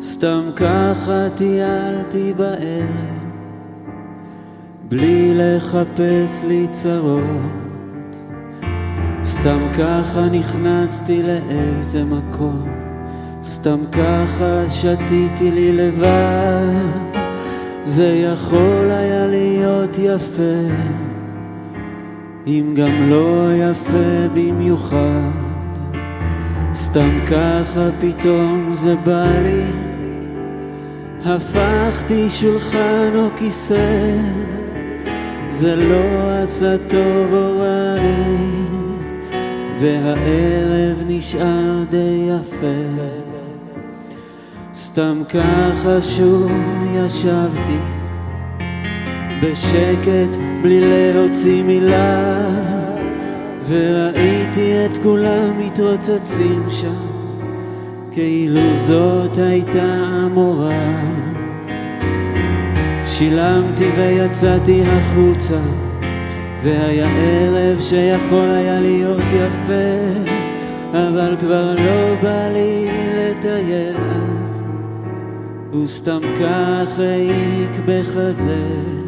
[0.00, 2.88] סתם ככה טיילתי בערב,
[4.88, 8.16] בלי לחפש לי צרות.
[9.24, 12.68] סתם ככה נכנסתי לאיזה מקום,
[13.44, 17.20] סתם ככה שתיתי לי לבד,
[17.84, 20.74] זה יכול היה להיות יפה.
[22.46, 25.43] אם גם לא יפה במיוחד.
[26.74, 29.64] סתם ככה פתאום זה בא לי,
[31.24, 34.16] הפכתי שולחן או כיסא,
[35.48, 38.36] זה לא עשה טוב או רע לי,
[39.80, 43.02] והערב נשאר די יפה.
[44.74, 46.52] סתם ככה שוב
[46.94, 47.78] ישבתי,
[49.42, 50.80] בשקט בלי
[51.12, 52.63] להוציא מילה.
[53.68, 57.14] וראיתי את כולם מתרוצצים שם
[58.12, 61.02] כאילו זאת הייתה המורה.
[63.04, 65.60] שילמתי ויצאתי החוצה
[66.62, 70.30] והיה ערב שיכול היה להיות יפה
[70.92, 74.64] אבל כבר לא בא לי לטייל אז.
[75.72, 79.03] הוא סתם כך העיק בחזה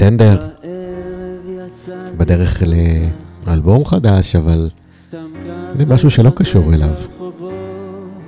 [0.00, 0.48] זה אורי סנדר,
[2.16, 2.62] בדרך
[3.46, 4.70] לאלבום חדש, אבל
[5.74, 6.94] זה משהו שלא קשור אליו.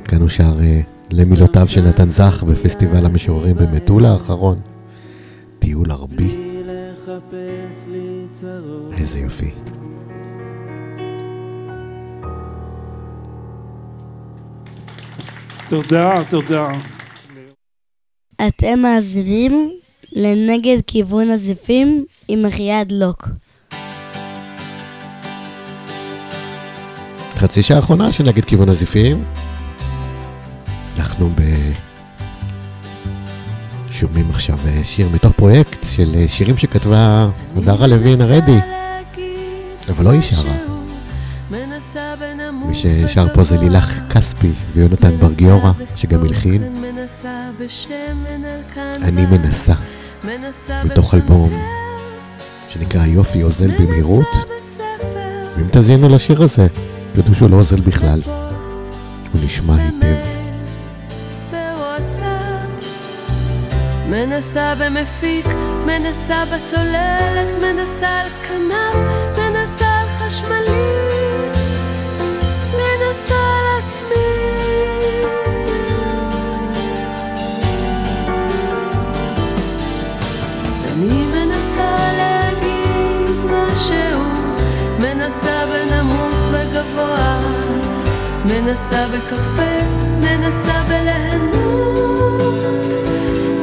[0.04, 0.80] כאן הוא שר אה,
[1.10, 4.60] למילותיו של נתן זך בפסטיבל המשוררים במטולה האחרון.
[5.58, 6.36] טיול ערבי.
[8.98, 9.50] איזה יופי.
[15.68, 16.68] תודה, תודה.
[18.48, 19.81] אתם מאזינים
[20.12, 23.28] לנגד כיוון הזיפים עם אחיעד לוק.
[27.36, 29.24] חצי שעה האחרונה של נגד כיוון הזיפים.
[30.96, 31.42] אנחנו ב...
[33.90, 38.58] שומעים עכשיו אה, שיר מתוך פרויקט של אה, שירים שכתבה הדרה לוין הרדי,
[39.88, 40.54] אבל לא היא שרה.
[42.68, 46.62] מי ששר פה זה לילך כספי ויונתן בר גיורא, שגם הלחין.
[49.02, 49.74] אני מנסה,
[50.84, 51.50] מתוך אלבום
[52.68, 54.26] שנקרא יופי אוזל במהירות.
[55.56, 56.66] ואם תאזינו לשיר הזה,
[57.14, 58.22] תדעו שהוא לא אוזל בכלל.
[59.32, 60.32] הוא נשמע היטב.
[64.08, 65.46] מנסה במפיק,
[65.86, 68.96] מנסה בצוללת, מנסה על כנף,
[69.38, 70.92] מנסה על חשמלי,
[72.72, 73.51] מנסה
[85.22, 87.38] מנסה בנמוך וגבוה,
[88.44, 89.84] מנסה בקפה,
[90.20, 92.86] מנסה בליהנות.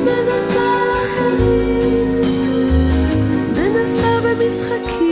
[0.04, 2.22] מנסה על אחרים,
[3.56, 5.09] מנסה במשחקים.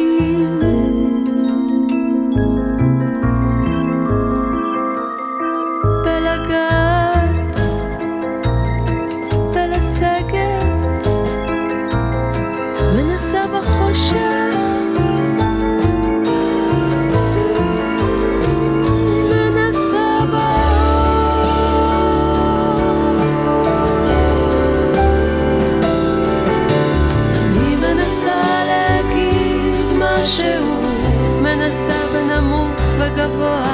[31.67, 33.65] מנסה בנמוך וגבוה,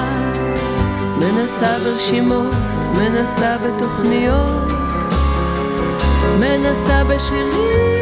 [1.18, 2.56] מנסה ברשימות,
[2.98, 4.72] מנסה בתוכניות,
[6.40, 7.93] מנסה בשירים,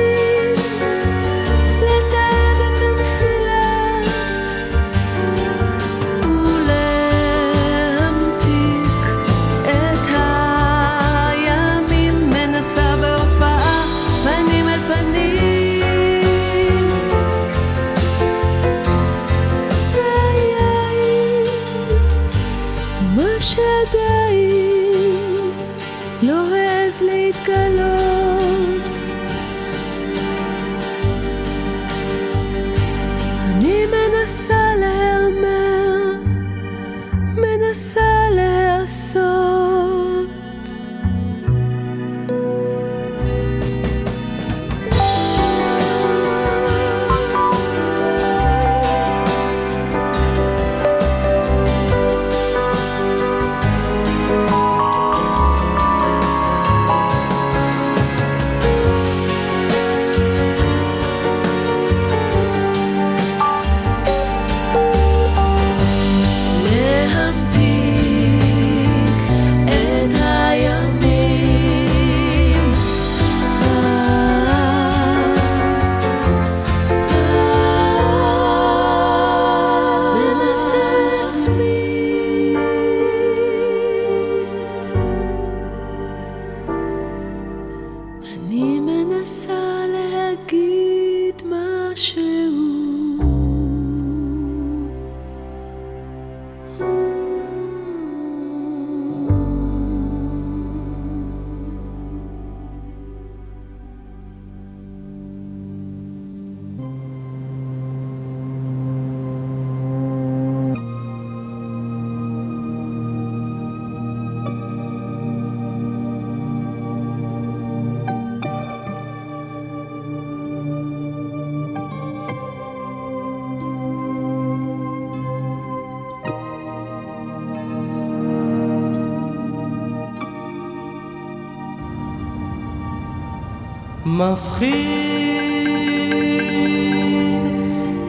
[134.17, 134.81] מפחיד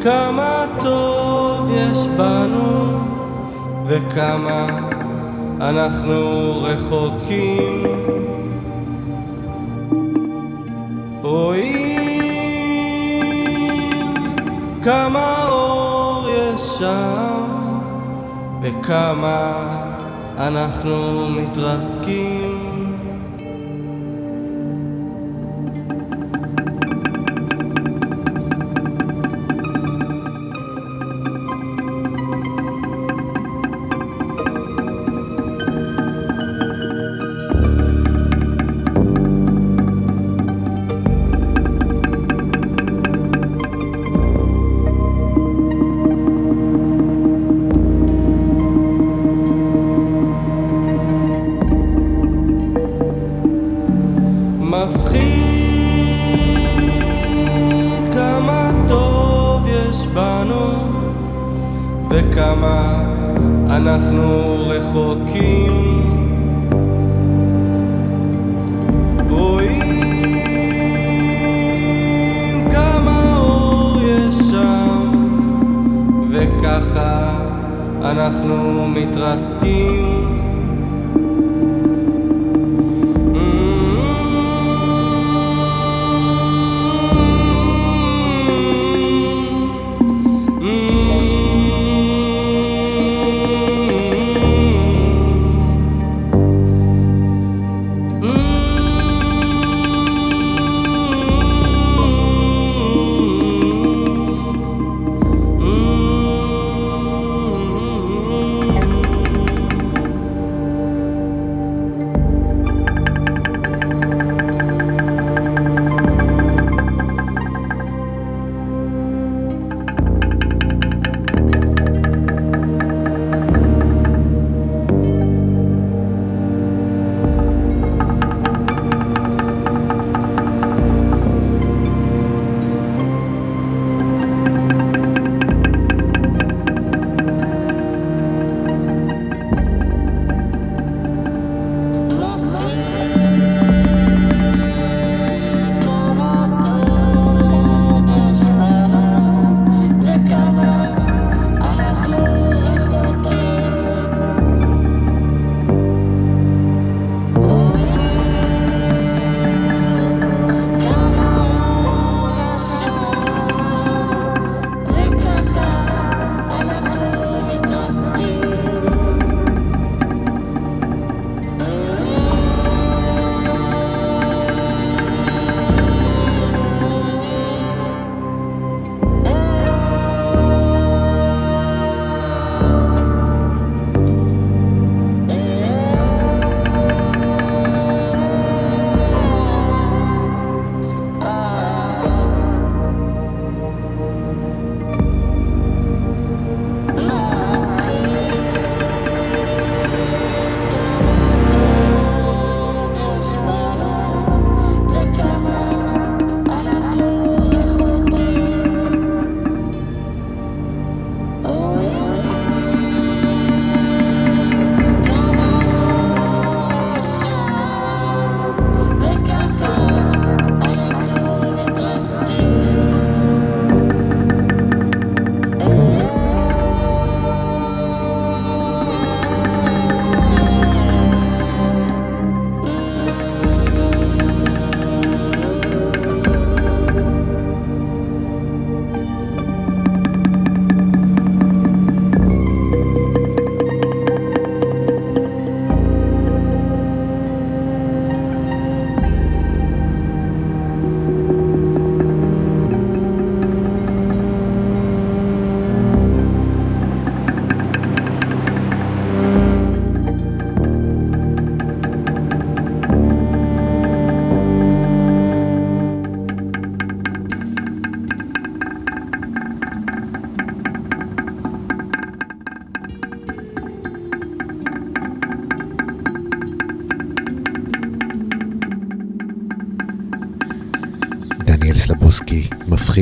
[0.00, 2.98] כמה טוב יש בנו
[3.86, 4.66] וכמה
[5.60, 7.82] אנחנו רחוקים.
[11.22, 11.82] רואים
[14.82, 17.42] כמה אור יש שם
[18.62, 19.52] וכמה
[20.38, 22.41] אנחנו מתרסקים.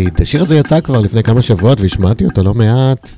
[0.00, 0.20] אה, היחיד.
[0.20, 3.10] השיר הזה יצא כבר לפני כמה שבועות והשמעתי אותו לא מעט,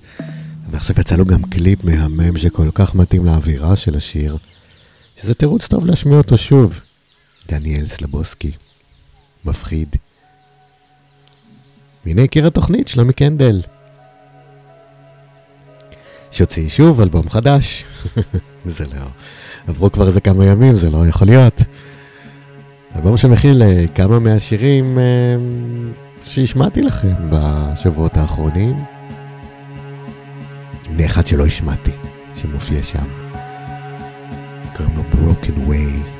[0.70, 4.36] ועכשיו יצא לו גם קליפ מהמם שכל כך מתאים לאווירה של השיר,
[5.22, 6.80] שזה תירוץ טוב להשמיע אותו שוב.
[7.48, 8.50] דניאל סלבוסקי,
[9.44, 9.96] מפחיד.
[12.06, 13.60] והנה הכיר התוכנית, שלומי קנדל.
[16.30, 17.84] שיוציא שוב אלבום חדש.
[18.64, 19.06] זה לא...
[19.66, 21.62] עברו כבר איזה כמה ימים, זה לא יכול להיות.
[22.96, 24.98] אלבום שמכיל אה, כמה מהשירים...
[24.98, 25.36] אה,
[26.24, 28.76] שהשמעתי לכם בשבועות האחרונים.
[30.88, 31.90] הנה אחד שלא השמעתי,
[32.34, 33.06] שמופיע שם.
[34.76, 36.11] קוראים לו Broken Way.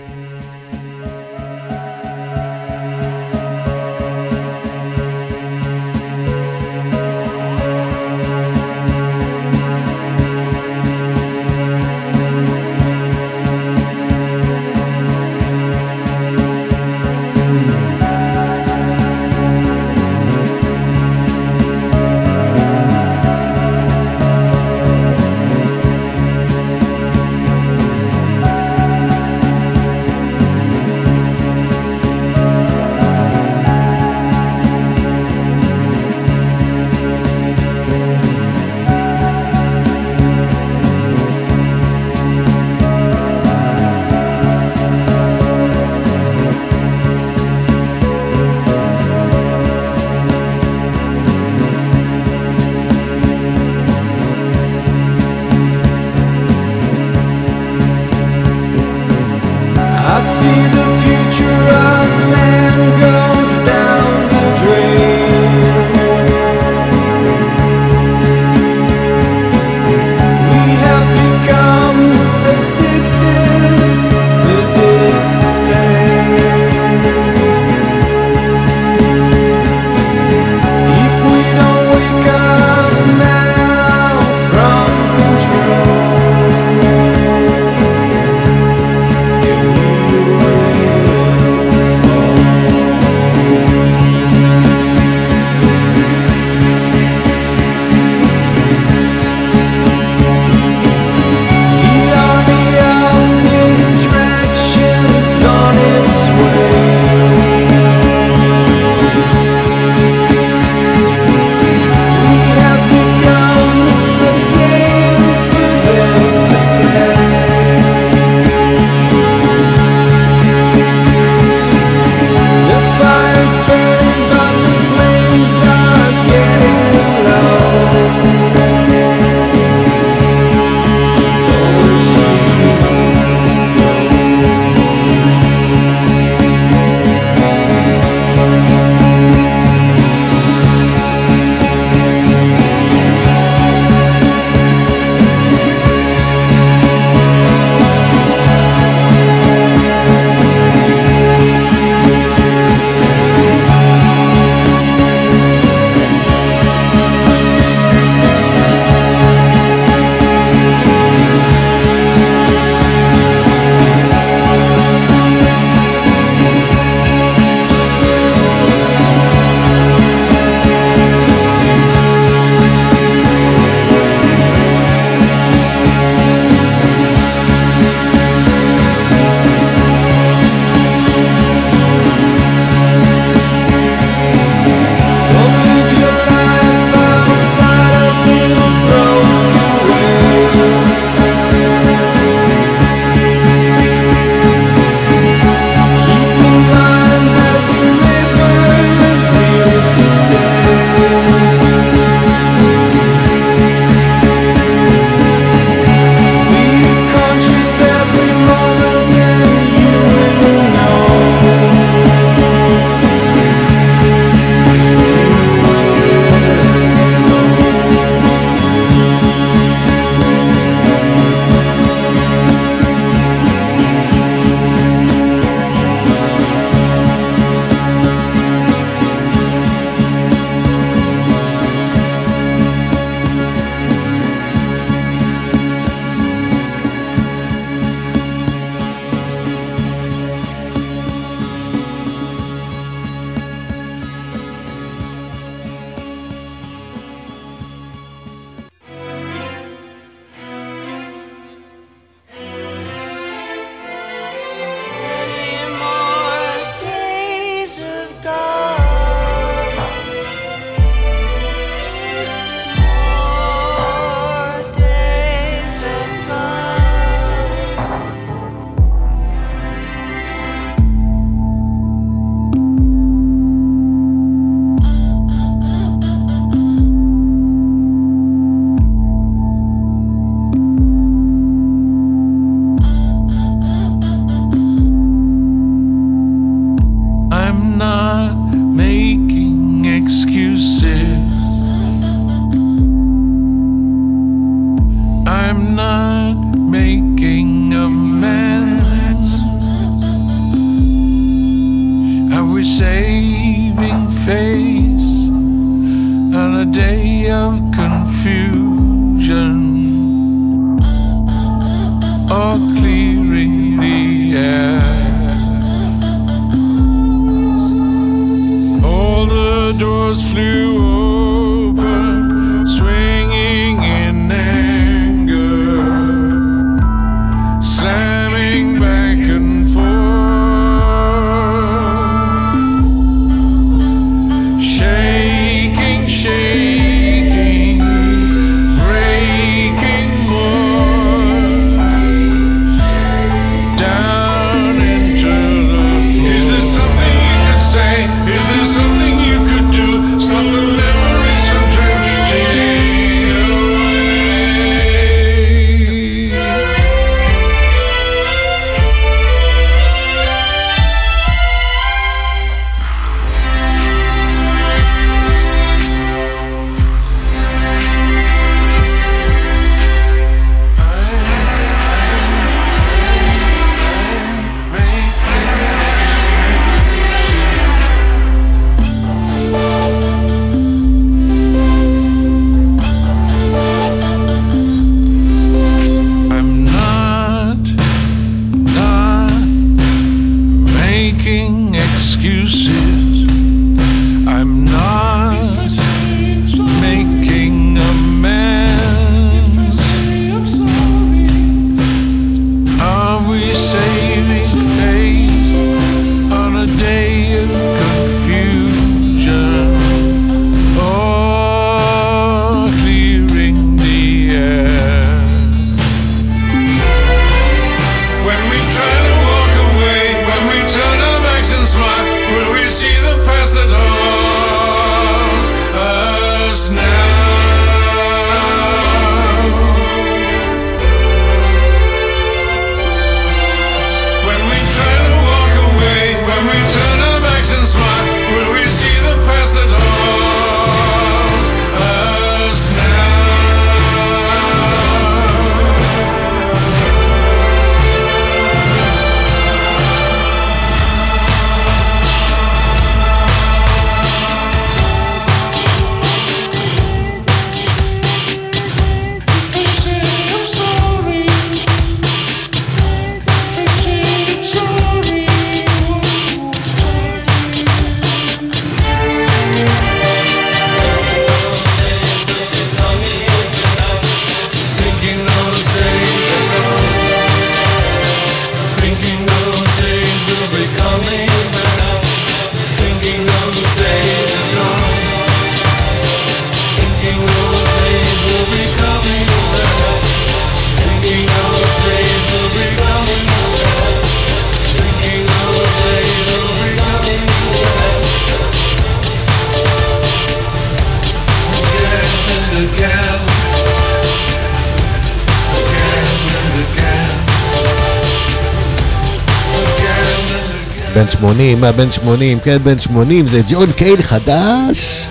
[511.33, 512.41] 80, מה בן 80?
[512.41, 515.07] כן, בן 80, זה ג'ון קייל חדש.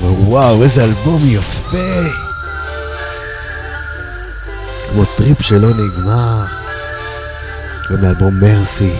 [0.00, 2.10] וואו, איזה אלבום יפה.
[4.90, 6.44] כמו טריפ שלא נגמר.
[7.90, 8.92] ומאלבום מרסי.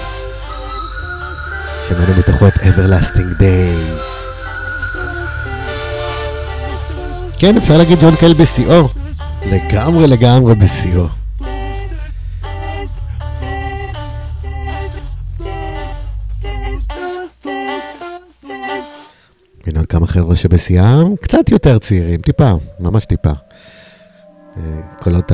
[1.88, 4.26] שמענו מתוכו את Everlasting Days.
[7.38, 8.88] כן, אפשר להגיד ג'ון קייל בשיאו.
[9.46, 11.06] לגמרי לגמרי בשיאו.
[20.16, 23.30] הנה עוד כמה חבר'ה שבשיאם, קצת יותר צעירים, טיפה, ממש טיפה.
[24.56, 25.32] אה, קולות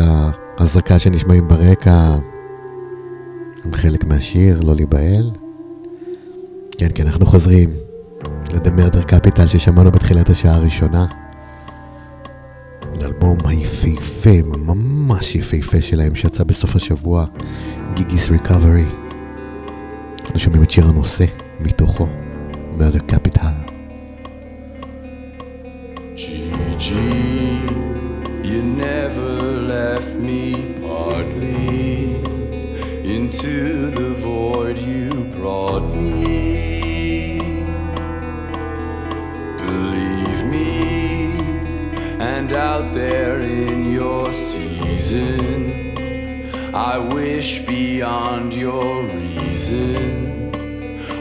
[0.58, 2.18] ההזרקה שנשמעים ברקע
[3.64, 5.30] הם חלק מהשיר, לא להיבהל.
[6.78, 7.70] כן, כן, אנחנו חוזרים
[8.48, 11.06] Murder Capital ששמענו בתחילת השעה הראשונה.
[13.02, 17.26] אלבום היפהפה, ממש יפהפה שלהם, שיצא בסוף השבוע,
[17.94, 18.86] גיגיס ריקאברי.
[20.20, 21.24] אנחנו שומעים את שיר הנושא
[21.60, 22.06] מתוכו,
[22.78, 23.71] Murder Capital.
[26.82, 27.62] Gigi,
[28.42, 29.40] you never
[29.74, 32.16] left me partly
[33.04, 37.38] into the void you brought me.
[39.58, 41.30] Believe me,
[42.18, 45.94] and out there in your season,
[46.74, 50.50] I wish beyond your reason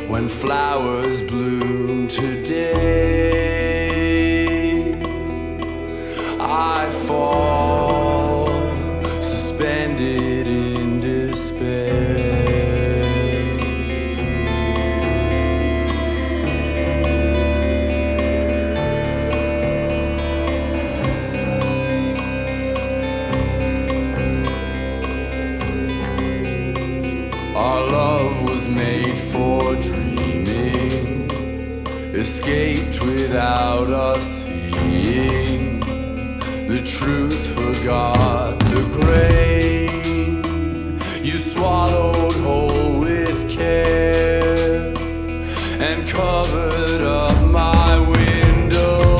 [0.09, 3.40] when flowers bloom today.
[7.11, 8.47] Fall
[9.21, 12.17] suspended in despair.
[27.55, 31.29] Our love was made for dreaming,
[32.15, 34.40] escaped without us.
[36.71, 41.01] The truth forgot the grain.
[41.21, 44.93] You swallowed whole with care
[45.81, 49.17] and covered up my window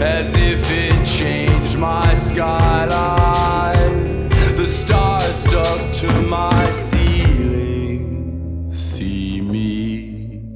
[0.00, 4.30] as if it changed my skyline.
[4.56, 8.72] The stars stuck to my ceiling.
[8.72, 10.48] See me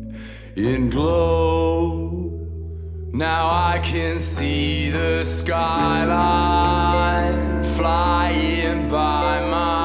[0.57, 1.56] in glow.
[3.16, 6.05] Now I can see the skyline
[7.74, 9.76] flying by my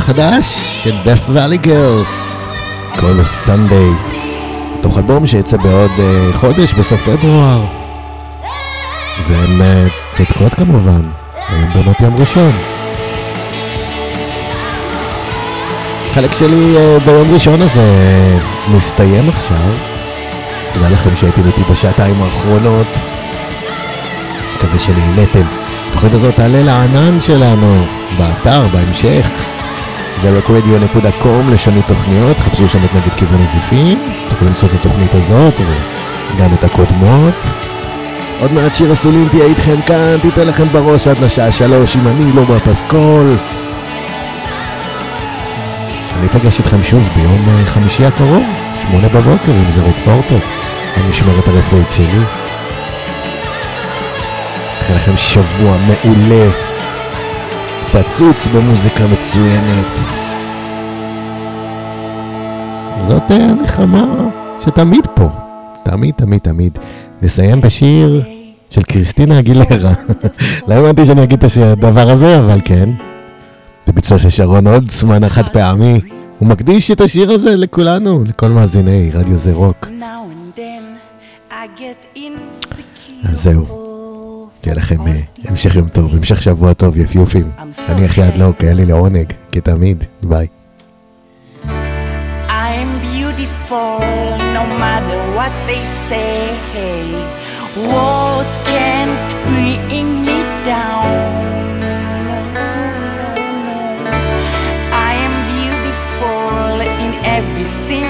[0.00, 0.44] החדש
[0.82, 2.46] של Valley Girls,
[3.00, 3.90] קוראים לו סנדיי,
[4.80, 7.64] תוך אלבום שיצא בעוד uh, חודש, בסוף פברואר.
[9.28, 11.00] והן uh, צודקות כמובן,
[11.48, 12.52] היום באמת יום ראשון.
[16.10, 18.38] החלק שלי uh, ביום ראשון הזה
[18.76, 19.70] מסתיים עכשיו.
[20.74, 22.98] תודה לכם שהייתם איתי בשעתיים האחרונות.
[24.56, 25.46] מקווה שנהנתם.
[25.88, 27.84] התוכנית הזאת תעלה לענן שלנו,
[28.18, 29.49] באתר, בהמשך.
[30.22, 33.98] זה recradio.com לשוני תוכניות, חפשו שם את נגד כיוון הזיפים,
[34.28, 37.34] תוכלו למצוא את התוכנית הזאת וגם את הקודמות.
[38.40, 42.32] עוד מעט שיר הסולין תהיה איתכם כאן, תיתן לכם בראש עד לשעה שלוש, אם אני
[42.32, 43.36] לא בפסקול.
[46.18, 48.44] אני אפגש איתכם שוב ביום אה, חמישי הקרוב,
[48.82, 50.36] שמונה בבוקר, עם זה רוקפורטו,
[50.96, 52.24] המשמרת הרפואית שלי.
[54.90, 56.50] מאחל לכם שבוע מעולה,
[57.92, 59.98] פצוץ במוזיקה מצוינת.
[63.06, 64.28] זאת אה, הנחמה
[64.60, 65.28] שתמיד פה,
[65.84, 66.78] תמיד, תמיד, תמיד.
[67.22, 68.22] נסיים בשיר
[68.70, 69.92] של קריסטינה אגילרה.
[70.68, 72.90] לא האמנתי שאני אגיד את הדבר הזה, אבל כן.
[73.86, 76.00] בביצוע של שרון הולצמן החד פעמי.
[76.38, 79.88] הוא מקדיש את השיר הזה לכולנו, לכל מאזיני רדיו זה רוק.
[83.24, 83.66] אז זהו.
[84.62, 85.20] שיהיה לכם אה,
[85.60, 87.50] המשך יום טוב, המשך שבוע טוב, יפיופים.
[87.88, 90.46] אני אחי הדלוק, היה לי לעונג, כתמיד, ביי.
[92.48, 94.00] I'm beautiful
[94.56, 96.36] no matter what they say.
[97.76, 100.38] Words can't bring me
[100.74, 101.10] down.
[105.08, 106.72] I am beautiful
[107.04, 108.09] in every single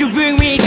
[0.00, 0.57] you bring me